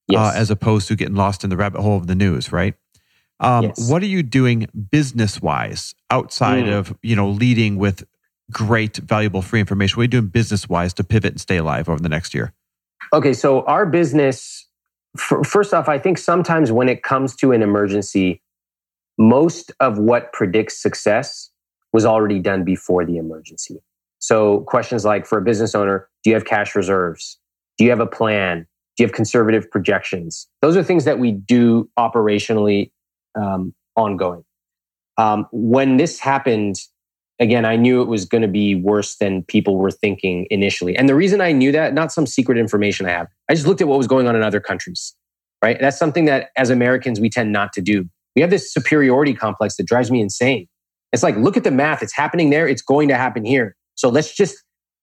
[0.10, 0.20] yes.
[0.20, 2.76] uh, as opposed to getting lost in the rabbit hole of the news, right?
[3.40, 3.90] Um, yes.
[3.90, 6.74] What are you doing business wise outside mm.
[6.74, 8.04] of you know leading with
[8.52, 9.98] great, valuable, free information?
[9.98, 12.54] What are you doing business wise to pivot and stay alive over the next year?
[13.14, 14.68] Okay, so our business,
[15.18, 18.42] first off, I think sometimes when it comes to an emergency,
[19.22, 21.52] most of what predicts success
[21.94, 23.78] was already done before the emergency.
[24.18, 27.38] So questions like for a business owner, do you have cash reserves?
[27.78, 28.66] Do you have a plan?
[28.98, 30.48] Do you have conservative projections?
[30.62, 32.92] Those are things that we do operationally
[33.40, 34.44] um, ongoing.
[35.18, 36.78] Um, when this happened,
[37.40, 40.98] again, I knew it was going to be worse than people were thinking initially.
[40.98, 43.82] And the reason I knew that, not some secret information I have, I just looked
[43.82, 45.16] at what was going on in other countries,
[45.64, 45.78] right?
[45.80, 48.10] That's something that as Americans, we tend not to do.
[48.36, 50.68] We have this superiority complex that drives me insane.
[51.12, 52.02] It's like, look at the math.
[52.02, 52.68] It's happening there.
[52.68, 53.76] It's going to happen here.
[53.96, 54.56] So let's just,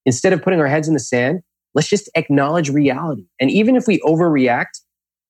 [0.07, 1.41] instead of putting our heads in the sand,
[1.75, 3.27] let's just acknowledge reality.
[3.39, 4.81] And even if we overreact,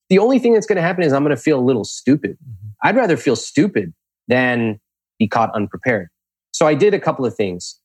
[0.09, 2.33] the only thing that's going to happen is I'm going to feel a little stupid.
[2.33, 2.69] Mm-hmm.
[2.85, 3.93] I'd rather feel stupid
[4.29, 4.81] than
[5.19, 6.09] be caught unprepared.
[6.53, 7.81] So I did a couple of things.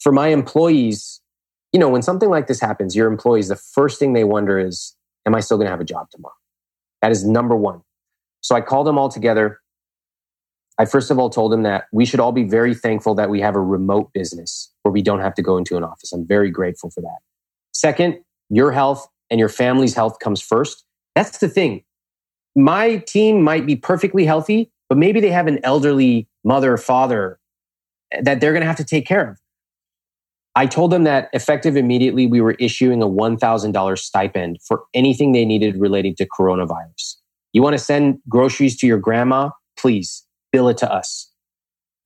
[0.00, 1.20] For my employees,
[1.72, 4.94] you know, when something like this happens, your employees, the first thing they wonder is,
[5.26, 6.34] am I still going to have a job tomorrow?
[7.02, 7.82] That is number one.
[8.40, 9.60] So I called them all together.
[10.78, 13.40] I first of all told them that we should all be very thankful that we
[13.40, 16.12] have a remote business where we don't have to go into an office.
[16.12, 17.18] I'm very grateful for that.
[17.72, 20.84] Second, your health and your family's health comes first.
[21.14, 21.84] That's the thing.
[22.56, 27.38] My team might be perfectly healthy, but maybe they have an elderly mother, or father,
[28.22, 29.38] that they're going to have to take care of.
[30.56, 35.44] I told them that effective immediately, we were issuing a $1,000 stipend for anything they
[35.44, 37.16] needed relating to coronavirus.
[37.52, 39.50] You want to send groceries to your grandma?
[39.78, 41.30] Please bill it to us.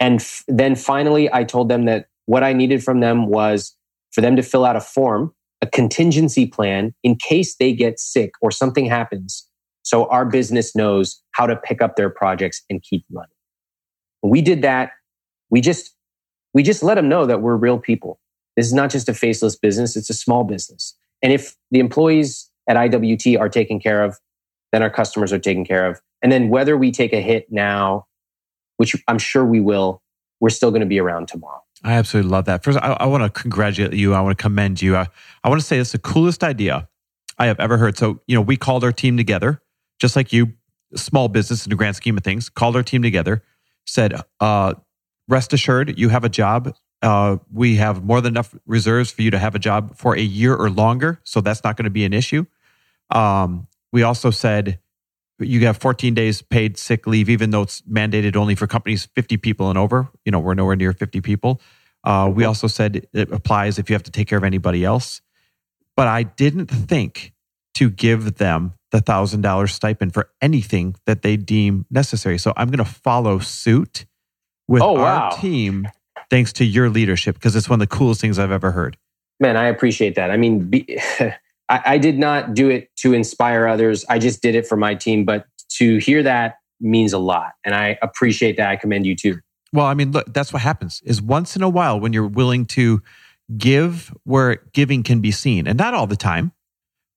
[0.01, 3.77] And f- then finally, I told them that what I needed from them was
[4.13, 8.33] for them to fill out a form, a contingency plan in case they get sick
[8.41, 9.49] or something happens.
[9.83, 13.29] So our business knows how to pick up their projects and keep running.
[14.23, 14.93] We did that.
[15.51, 15.95] We just
[16.55, 18.21] we just let them know that we're real people.
[18.57, 20.97] This is not just a faceless business, it's a small business.
[21.23, 24.17] And if the employees at IWT are taken care of,
[24.75, 26.01] then our customers are taken care of.
[26.21, 28.07] And then whether we take a hit now,
[28.77, 30.03] which I'm sure we will,
[30.41, 31.63] we're still going to be around tomorrow.
[31.85, 32.65] I absolutely love that.
[32.65, 34.15] First, I, I want to congratulate you.
[34.15, 34.97] I want to commend you.
[34.97, 35.07] I,
[35.45, 36.89] I want to say it's the coolest idea
[37.39, 37.97] I have ever heard.
[37.97, 39.63] So, you know, we called our team together,
[40.01, 40.55] just like you,
[40.97, 43.45] small business in the grand scheme of things, called our team together,
[43.87, 44.75] said, uh,
[45.29, 46.75] rest assured, you have a job.
[47.03, 50.23] Uh, we have more than enough reserves for you to have a job for a
[50.23, 51.21] year or longer.
[51.23, 52.47] So that's not going to be an issue.
[53.11, 54.81] Um, we also said
[55.39, 59.37] you have 14 days paid sick leave, even though it's mandated only for companies 50
[59.37, 60.09] people and over.
[60.25, 61.61] You know, we're nowhere near 50 people.
[62.03, 65.23] Uh, we also said it applies if you have to take care of anybody else.
[65.97, 67.35] But I didn't think
[67.75, 72.37] to give them the thousand dollar stipend for anything that they deem necessary.
[72.37, 74.07] So I'm going to follow suit
[74.67, 75.31] with oh, wow.
[75.31, 75.89] our team
[76.31, 78.97] thanks to your leadership because it's one of the coolest things I've ever heard.
[79.39, 80.33] Man, I appreciate that.
[80.33, 81.01] I mean, be,
[81.69, 84.05] I, I did not do it to inspire others.
[84.09, 85.25] I just did it for my team.
[85.25, 85.47] But
[85.79, 87.53] to hear that means a lot.
[87.65, 88.69] And I appreciate that.
[88.69, 89.39] I commend you too.
[89.73, 92.65] Well, I mean, look, that's what happens is once in a while when you're willing
[92.67, 93.03] to
[93.57, 96.53] give where giving can be seen, and not all the time,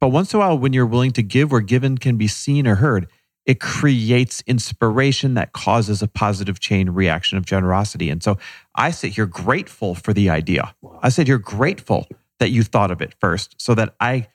[0.02, 2.68] but once in a while when you're willing to give where given can be seen
[2.68, 3.08] or heard,
[3.46, 8.10] it creates inspiration that causes a positive chain reaction of generosity.
[8.10, 8.38] And so
[8.76, 10.76] I sit here grateful for the idea.
[11.02, 12.08] I sit here grateful
[12.40, 14.28] that you thought of it first so that I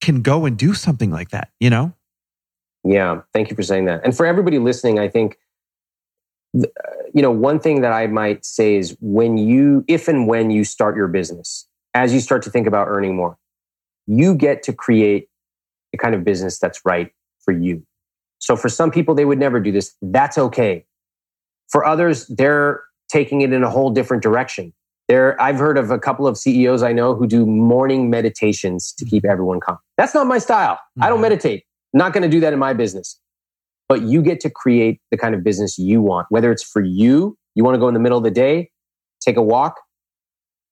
[0.00, 1.92] can go and do something like that, you know?
[2.84, 4.00] Yeah, thank you for saying that.
[4.04, 5.38] And for everybody listening, I think
[6.58, 6.66] uh,
[7.14, 10.64] you know, one thing that I might say is when you if and when you
[10.64, 13.38] start your business, as you start to think about earning more,
[14.06, 15.28] you get to create
[15.92, 17.12] the kind of business that's right
[17.44, 17.84] for you.
[18.38, 19.94] So for some people, they would never do this.
[20.00, 20.86] That's okay.
[21.68, 24.72] For others, they're taking it in a whole different direction.
[25.10, 29.04] There, I've heard of a couple of CEOs I know who do morning meditations to
[29.04, 29.76] keep everyone calm.
[29.96, 30.74] That's not my style.
[30.74, 31.02] Mm-hmm.
[31.02, 31.22] I don't mm-hmm.
[31.22, 31.64] meditate.
[31.92, 33.18] I'm not going to do that in my business.
[33.88, 37.36] But you get to create the kind of business you want, whether it's for you,
[37.56, 38.70] you want to go in the middle of the day,
[39.20, 39.80] take a walk.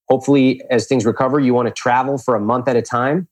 [0.08, 3.26] Hopefully, as things recover, you want to travel for a month at a time,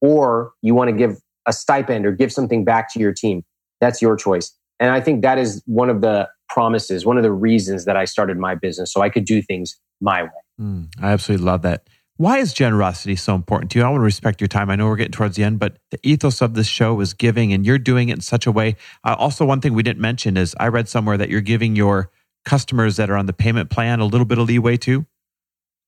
[0.00, 3.44] or you want to give a stipend or give something back to your team.
[3.82, 4.56] That's your choice.
[4.80, 8.06] And I think that is one of the promises, one of the reasons that I
[8.06, 10.30] started my business so I could do things my way.
[10.60, 11.88] Mm, I absolutely love that.
[12.18, 13.84] Why is generosity so important to you?
[13.84, 14.70] I want to respect your time.
[14.70, 17.52] I know we're getting towards the end, but the ethos of this show is giving,
[17.52, 18.76] and you're doing it in such a way.
[19.04, 22.10] Uh, also, one thing we didn't mention is I read somewhere that you're giving your
[22.46, 25.04] customers that are on the payment plan a little bit of leeway too.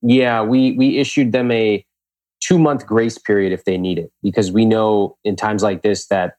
[0.03, 1.83] Yeah, we we issued them a
[2.41, 6.07] two month grace period if they need it because we know in times like this
[6.07, 6.35] that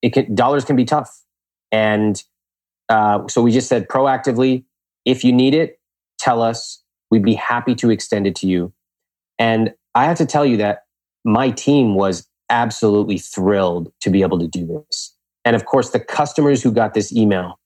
[0.00, 1.22] it can dollars can be tough.
[1.70, 2.22] And
[2.88, 4.64] uh, so we just said proactively,
[5.04, 5.78] if you need it,
[6.18, 6.82] tell us.
[7.10, 8.72] We'd be happy to extend it to you.
[9.38, 10.84] And I have to tell you that
[11.24, 15.14] my team was absolutely thrilled to be able to do this.
[15.44, 17.58] And of course, the customers who got this email,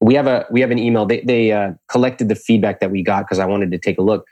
[0.00, 1.06] we have a we have an email.
[1.06, 4.02] They they uh, collected the feedback that we got because I wanted to take a
[4.02, 4.26] look.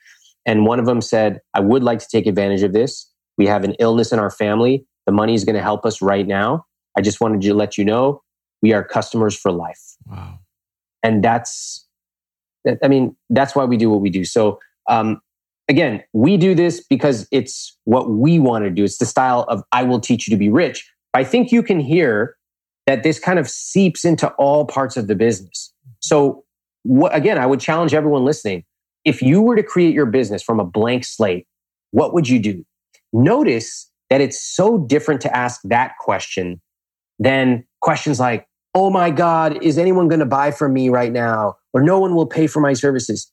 [0.46, 3.10] And one of them said, "I would like to take advantage of this.
[3.36, 4.86] We have an illness in our family.
[5.06, 6.64] The money is going to help us right now.
[6.96, 8.22] I just wanted to let you know
[8.62, 9.96] we are customers for life.
[10.06, 10.38] Wow.
[11.02, 11.85] And that's,
[12.82, 14.24] I mean, that's why we do what we do.
[14.24, 14.58] So,
[14.88, 15.20] um,
[15.68, 18.84] again, we do this because it's what we want to do.
[18.84, 20.88] It's the style of I will teach you to be rich.
[21.14, 22.36] I think you can hear
[22.86, 25.72] that this kind of seeps into all parts of the business.
[26.00, 26.44] So,
[26.82, 28.64] what, again, I would challenge everyone listening.
[29.04, 31.46] If you were to create your business from a blank slate,
[31.90, 32.64] what would you do?
[33.12, 36.60] Notice that it's so different to ask that question
[37.18, 41.54] than questions like, oh my God, is anyone going to buy from me right now?
[41.76, 43.30] Or no one will pay for my services.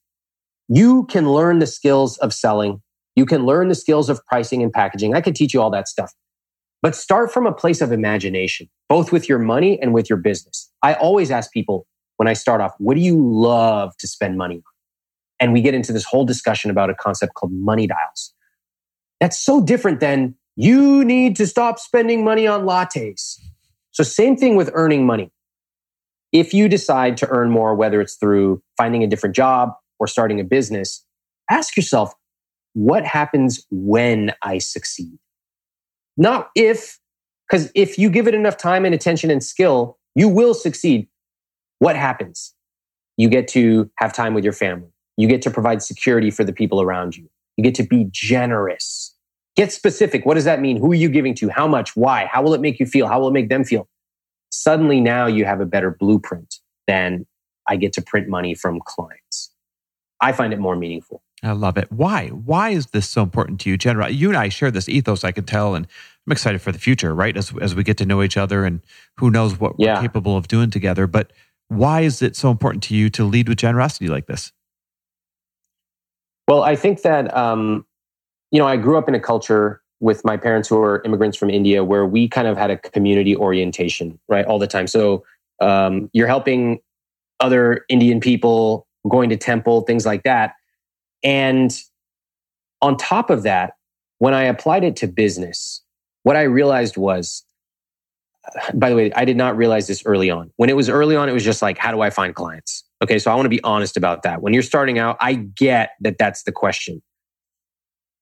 [0.67, 2.81] You can learn the skills of selling.
[3.15, 5.15] You can learn the skills of pricing and packaging.
[5.15, 6.11] I could teach you all that stuff.
[6.81, 10.69] But start from a place of imagination, both with your money and with your business.
[10.81, 11.87] I always ask people
[12.17, 14.63] when I start off, what do you love to spend money on?
[15.39, 18.33] And we get into this whole discussion about a concept called money dials.
[19.21, 23.39] That's so different than you need to stop spending money on lattes.
[23.91, 25.31] So, same thing with earning money.
[26.33, 30.39] If you decide to earn more, whether it's through finding a different job or starting
[30.39, 31.05] a business,
[31.49, 32.13] ask yourself,
[32.73, 35.17] what happens when I succeed?
[36.17, 36.99] Not if,
[37.47, 41.07] because if you give it enough time and attention and skill, you will succeed.
[41.77, 42.53] What happens?
[43.15, 44.89] You get to have time with your family.
[45.17, 47.29] You get to provide security for the people around you.
[47.57, 49.15] You get to be generous.
[49.55, 50.25] Get specific.
[50.25, 50.77] What does that mean?
[50.77, 51.49] Who are you giving to?
[51.49, 51.95] How much?
[51.95, 52.25] Why?
[52.25, 53.07] How will it make you feel?
[53.07, 53.87] How will it make them feel?
[54.55, 57.25] Suddenly now you have a better blueprint than
[57.67, 59.51] I get to print money from clients.
[60.21, 61.23] I find it more meaningful.
[61.41, 61.91] I love it.
[61.91, 62.27] Why?
[62.27, 64.11] Why is this so important to you, General?
[64.11, 65.87] You and I share this ethos, I can tell, and
[66.27, 67.35] I'm excited for the future, right?
[67.35, 68.81] As as we get to know each other and
[69.17, 69.95] who knows what yeah.
[69.95, 71.07] we're capable of doing together.
[71.07, 71.33] But
[71.69, 74.51] why is it so important to you to lead with generosity like this?
[76.47, 77.87] Well, I think that um,
[78.51, 81.49] you know, I grew up in a culture with my parents who were immigrants from
[81.49, 84.85] India where we kind of had a community orientation, right, all the time.
[84.85, 85.23] So
[85.61, 86.81] um, you're helping
[87.39, 90.55] other Indian people, going to temple, things like that.
[91.23, 91.73] And
[92.81, 93.75] on top of that,
[94.17, 95.81] when I applied it to business,
[96.23, 97.45] what I realized was,
[98.73, 100.51] by the way, I did not realize this early on.
[100.57, 102.83] When it was early on, it was just like, how do I find clients?
[103.01, 104.41] Okay, so I want to be honest about that.
[104.41, 107.01] When you're starting out, I get that that's the question.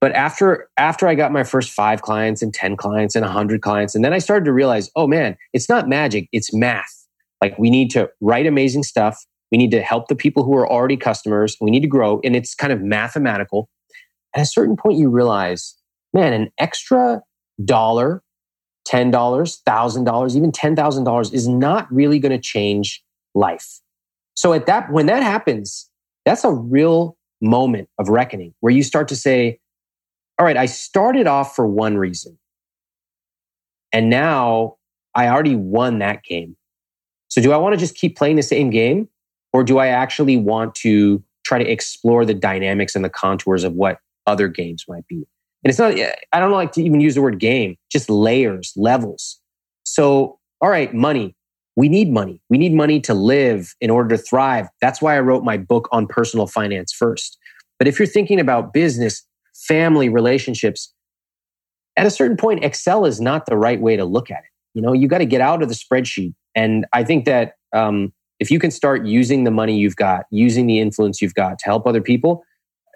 [0.02, 3.96] But after after I got my first five clients and 10 clients and 100 clients,
[3.96, 7.08] and then I started to realize, oh man, it's not magic, it's math.
[7.40, 9.24] Like we need to write amazing stuff.
[9.52, 11.56] We need to help the people who are already customers.
[11.62, 12.20] We need to grow.
[12.24, 13.70] And it's kind of mathematical.
[14.34, 15.76] At a certain point, you realize,
[16.14, 17.22] man, an extra
[17.64, 18.24] dollar,
[18.88, 23.04] $10, $1,000, even $10,000 is not really going to change
[23.36, 23.80] life.
[24.36, 25.90] So at that, when that happens,
[26.26, 29.60] that's a real moment of reckoning where you start to say,
[30.42, 32.36] all right, I started off for one reason.
[33.94, 34.78] And now
[35.14, 36.58] I already won that game.
[37.28, 39.08] So do I want to just keep playing the same game
[39.54, 43.74] or do I actually want to try to explore the dynamics and the contours of
[43.74, 45.28] what other games might be?
[45.64, 45.94] And it's not,
[46.34, 49.40] I don't like to even use the word game, just layers, levels.
[49.84, 51.36] So, all right, money.
[51.76, 52.42] We need money.
[52.50, 54.70] We need money to live in order to thrive.
[54.82, 57.38] That's why I wrote my book on personal finance first.
[57.78, 59.24] But if you're thinking about business,
[59.68, 60.94] family, relationships,
[61.98, 64.50] at a certain point, Excel is not the right way to look at it.
[64.74, 66.34] You know, you got to get out of the spreadsheet.
[66.56, 70.68] And I think that um, if you can start using the money you've got, using
[70.68, 72.44] the influence you've got to help other people,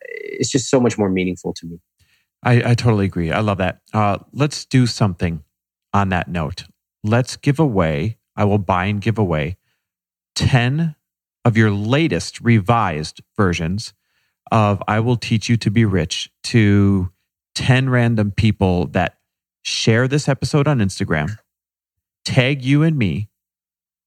[0.07, 1.79] it's just so much more meaningful to me.
[2.43, 3.31] I, I totally agree.
[3.31, 3.81] I love that.
[3.93, 5.43] Uh, let's do something
[5.93, 6.65] on that note.
[7.03, 9.57] Let's give away, I will buy and give away
[10.35, 10.95] 10
[11.43, 13.93] of your latest revised versions
[14.51, 17.11] of I Will Teach You to Be Rich to
[17.55, 19.17] 10 random people that
[19.63, 21.37] share this episode on Instagram,
[22.23, 23.29] tag you and me,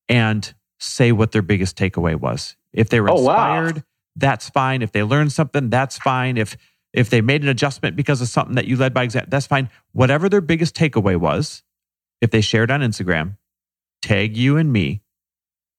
[0.08, 2.56] and say what their biggest takeaway was.
[2.72, 3.64] If they were Oh, wow.
[3.64, 3.84] inspired,
[4.16, 4.82] that's fine.
[4.82, 6.36] If they learned something, that's fine.
[6.36, 6.56] If
[6.94, 9.68] if they made an adjustment because of something that you led by example, that's fine.
[9.92, 11.62] Whatever their biggest takeaway was,
[12.22, 13.36] if they shared on Instagram,
[14.00, 15.02] tag you and me,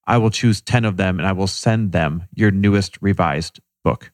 [0.05, 4.11] I will choose 10 of them and I will send them your newest revised book.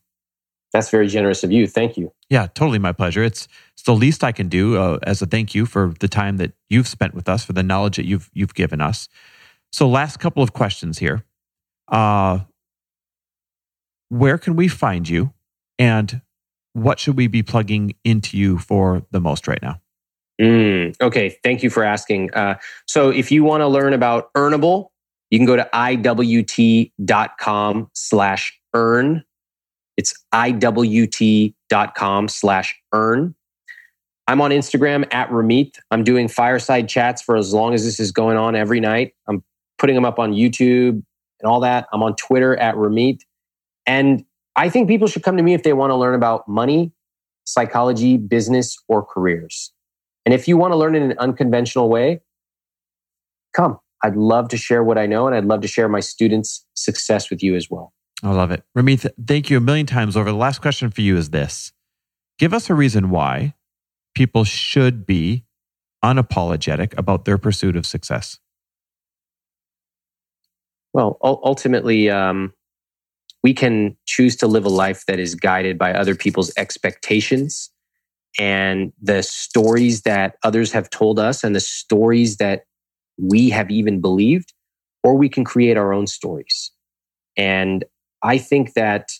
[0.72, 1.66] That's very generous of you.
[1.66, 2.12] Thank you.
[2.28, 3.22] Yeah, totally my pleasure.
[3.22, 6.36] It's it's the least I can do uh, as a thank you for the time
[6.38, 9.08] that you've spent with us, for the knowledge that you've you've given us.
[9.72, 11.24] So, last couple of questions here.
[11.88, 12.40] Uh,
[14.08, 15.32] where can we find you,
[15.78, 16.20] and
[16.72, 19.80] what should we be plugging into you for the most right now?
[20.40, 22.32] Mm, okay, thank you for asking.
[22.34, 22.56] Uh,
[22.86, 24.88] so if you want to learn about Earnable,
[25.30, 26.90] you can go to iwt.com
[27.94, 29.24] slash earn.
[29.96, 33.34] It's iwt.com slash earn.
[34.28, 35.78] I'm on Instagram at Ramit.
[35.90, 39.14] I'm doing fireside chats for as long as this is going on every night.
[39.28, 39.42] I'm
[39.78, 41.02] putting them up on YouTube
[41.40, 41.86] and all that.
[41.92, 43.20] I'm on Twitter at Ramit.
[43.86, 44.24] And
[44.56, 46.92] I think people should come to me if they want to learn about money,
[47.44, 49.72] psychology, business, or careers.
[50.24, 52.20] And if you want to learn in an unconventional way,
[53.54, 53.78] come.
[54.02, 57.30] I'd love to share what I know and I'd love to share my students' success
[57.30, 57.92] with you as well.
[58.22, 58.64] I love it.
[58.76, 60.30] Ramit, thank you a million times over.
[60.30, 61.72] The last question for you is this
[62.38, 63.54] Give us a reason why
[64.14, 65.44] people should be
[66.04, 68.38] unapologetic about their pursuit of success.
[70.92, 72.54] Well, ultimately, um,
[73.42, 77.70] we can choose to live a life that is guided by other people's expectations
[78.38, 82.64] and the stories that others have told us and the stories that
[83.18, 84.52] we have even believed,
[85.02, 86.70] or we can create our own stories.
[87.36, 87.84] And
[88.22, 89.10] I think that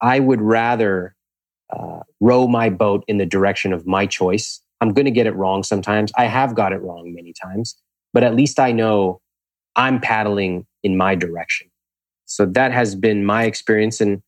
[0.00, 1.14] I would rather
[1.70, 4.60] uh, row my boat in the direction of my choice.
[4.80, 6.12] I'm going to get it wrong sometimes.
[6.16, 7.76] I have got it wrong many times,
[8.12, 9.20] but at least I know
[9.76, 11.68] I'm paddling in my direction.
[12.26, 14.00] So that has been my experience.
[14.00, 14.22] And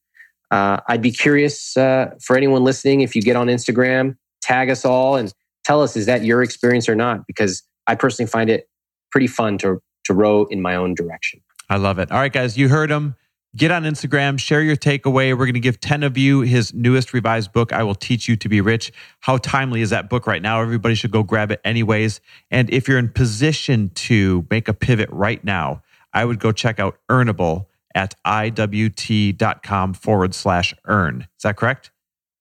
[0.51, 4.85] uh, I'd be curious uh, for anyone listening if you get on Instagram, tag us
[4.85, 5.33] all and
[5.65, 7.27] tell us is that your experience or not?
[7.27, 8.69] Because I personally find it
[9.11, 11.41] pretty fun to to row in my own direction.
[11.69, 12.11] I love it.
[12.11, 13.17] All right, guys, you heard him.
[13.57, 15.30] Get on Instagram, share your takeaway.
[15.30, 18.36] We're going to give 10 of you his newest revised book, I Will Teach You
[18.36, 18.92] to Be Rich.
[19.18, 20.61] How timely is that book right now?
[20.62, 22.20] Everybody should go grab it anyways.
[22.53, 25.82] And if you're in position to make a pivot right now,
[26.12, 31.26] I would go check out Earnable at iwt.com forward slash earn.
[31.36, 31.90] Is that correct?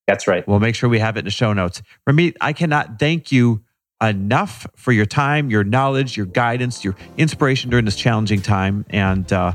[0.05, 0.47] That's right.
[0.47, 1.81] We'll make sure we have it in the show notes.
[2.07, 3.63] Ramit, I cannot thank you
[3.99, 8.85] enough for your time, your knowledge, your guidance, your inspiration during this challenging time.
[8.91, 9.53] And uh,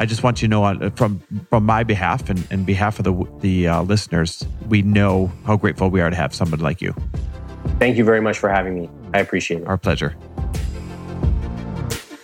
[0.00, 1.20] I just want you to know uh, from
[1.50, 5.90] from my behalf and, and behalf of the the uh, listeners, we know how grateful
[5.90, 6.94] we are to have someone like you.
[7.78, 8.88] Thank you very much for having me.
[9.12, 9.66] I appreciate it.
[9.66, 10.16] Our pleasure.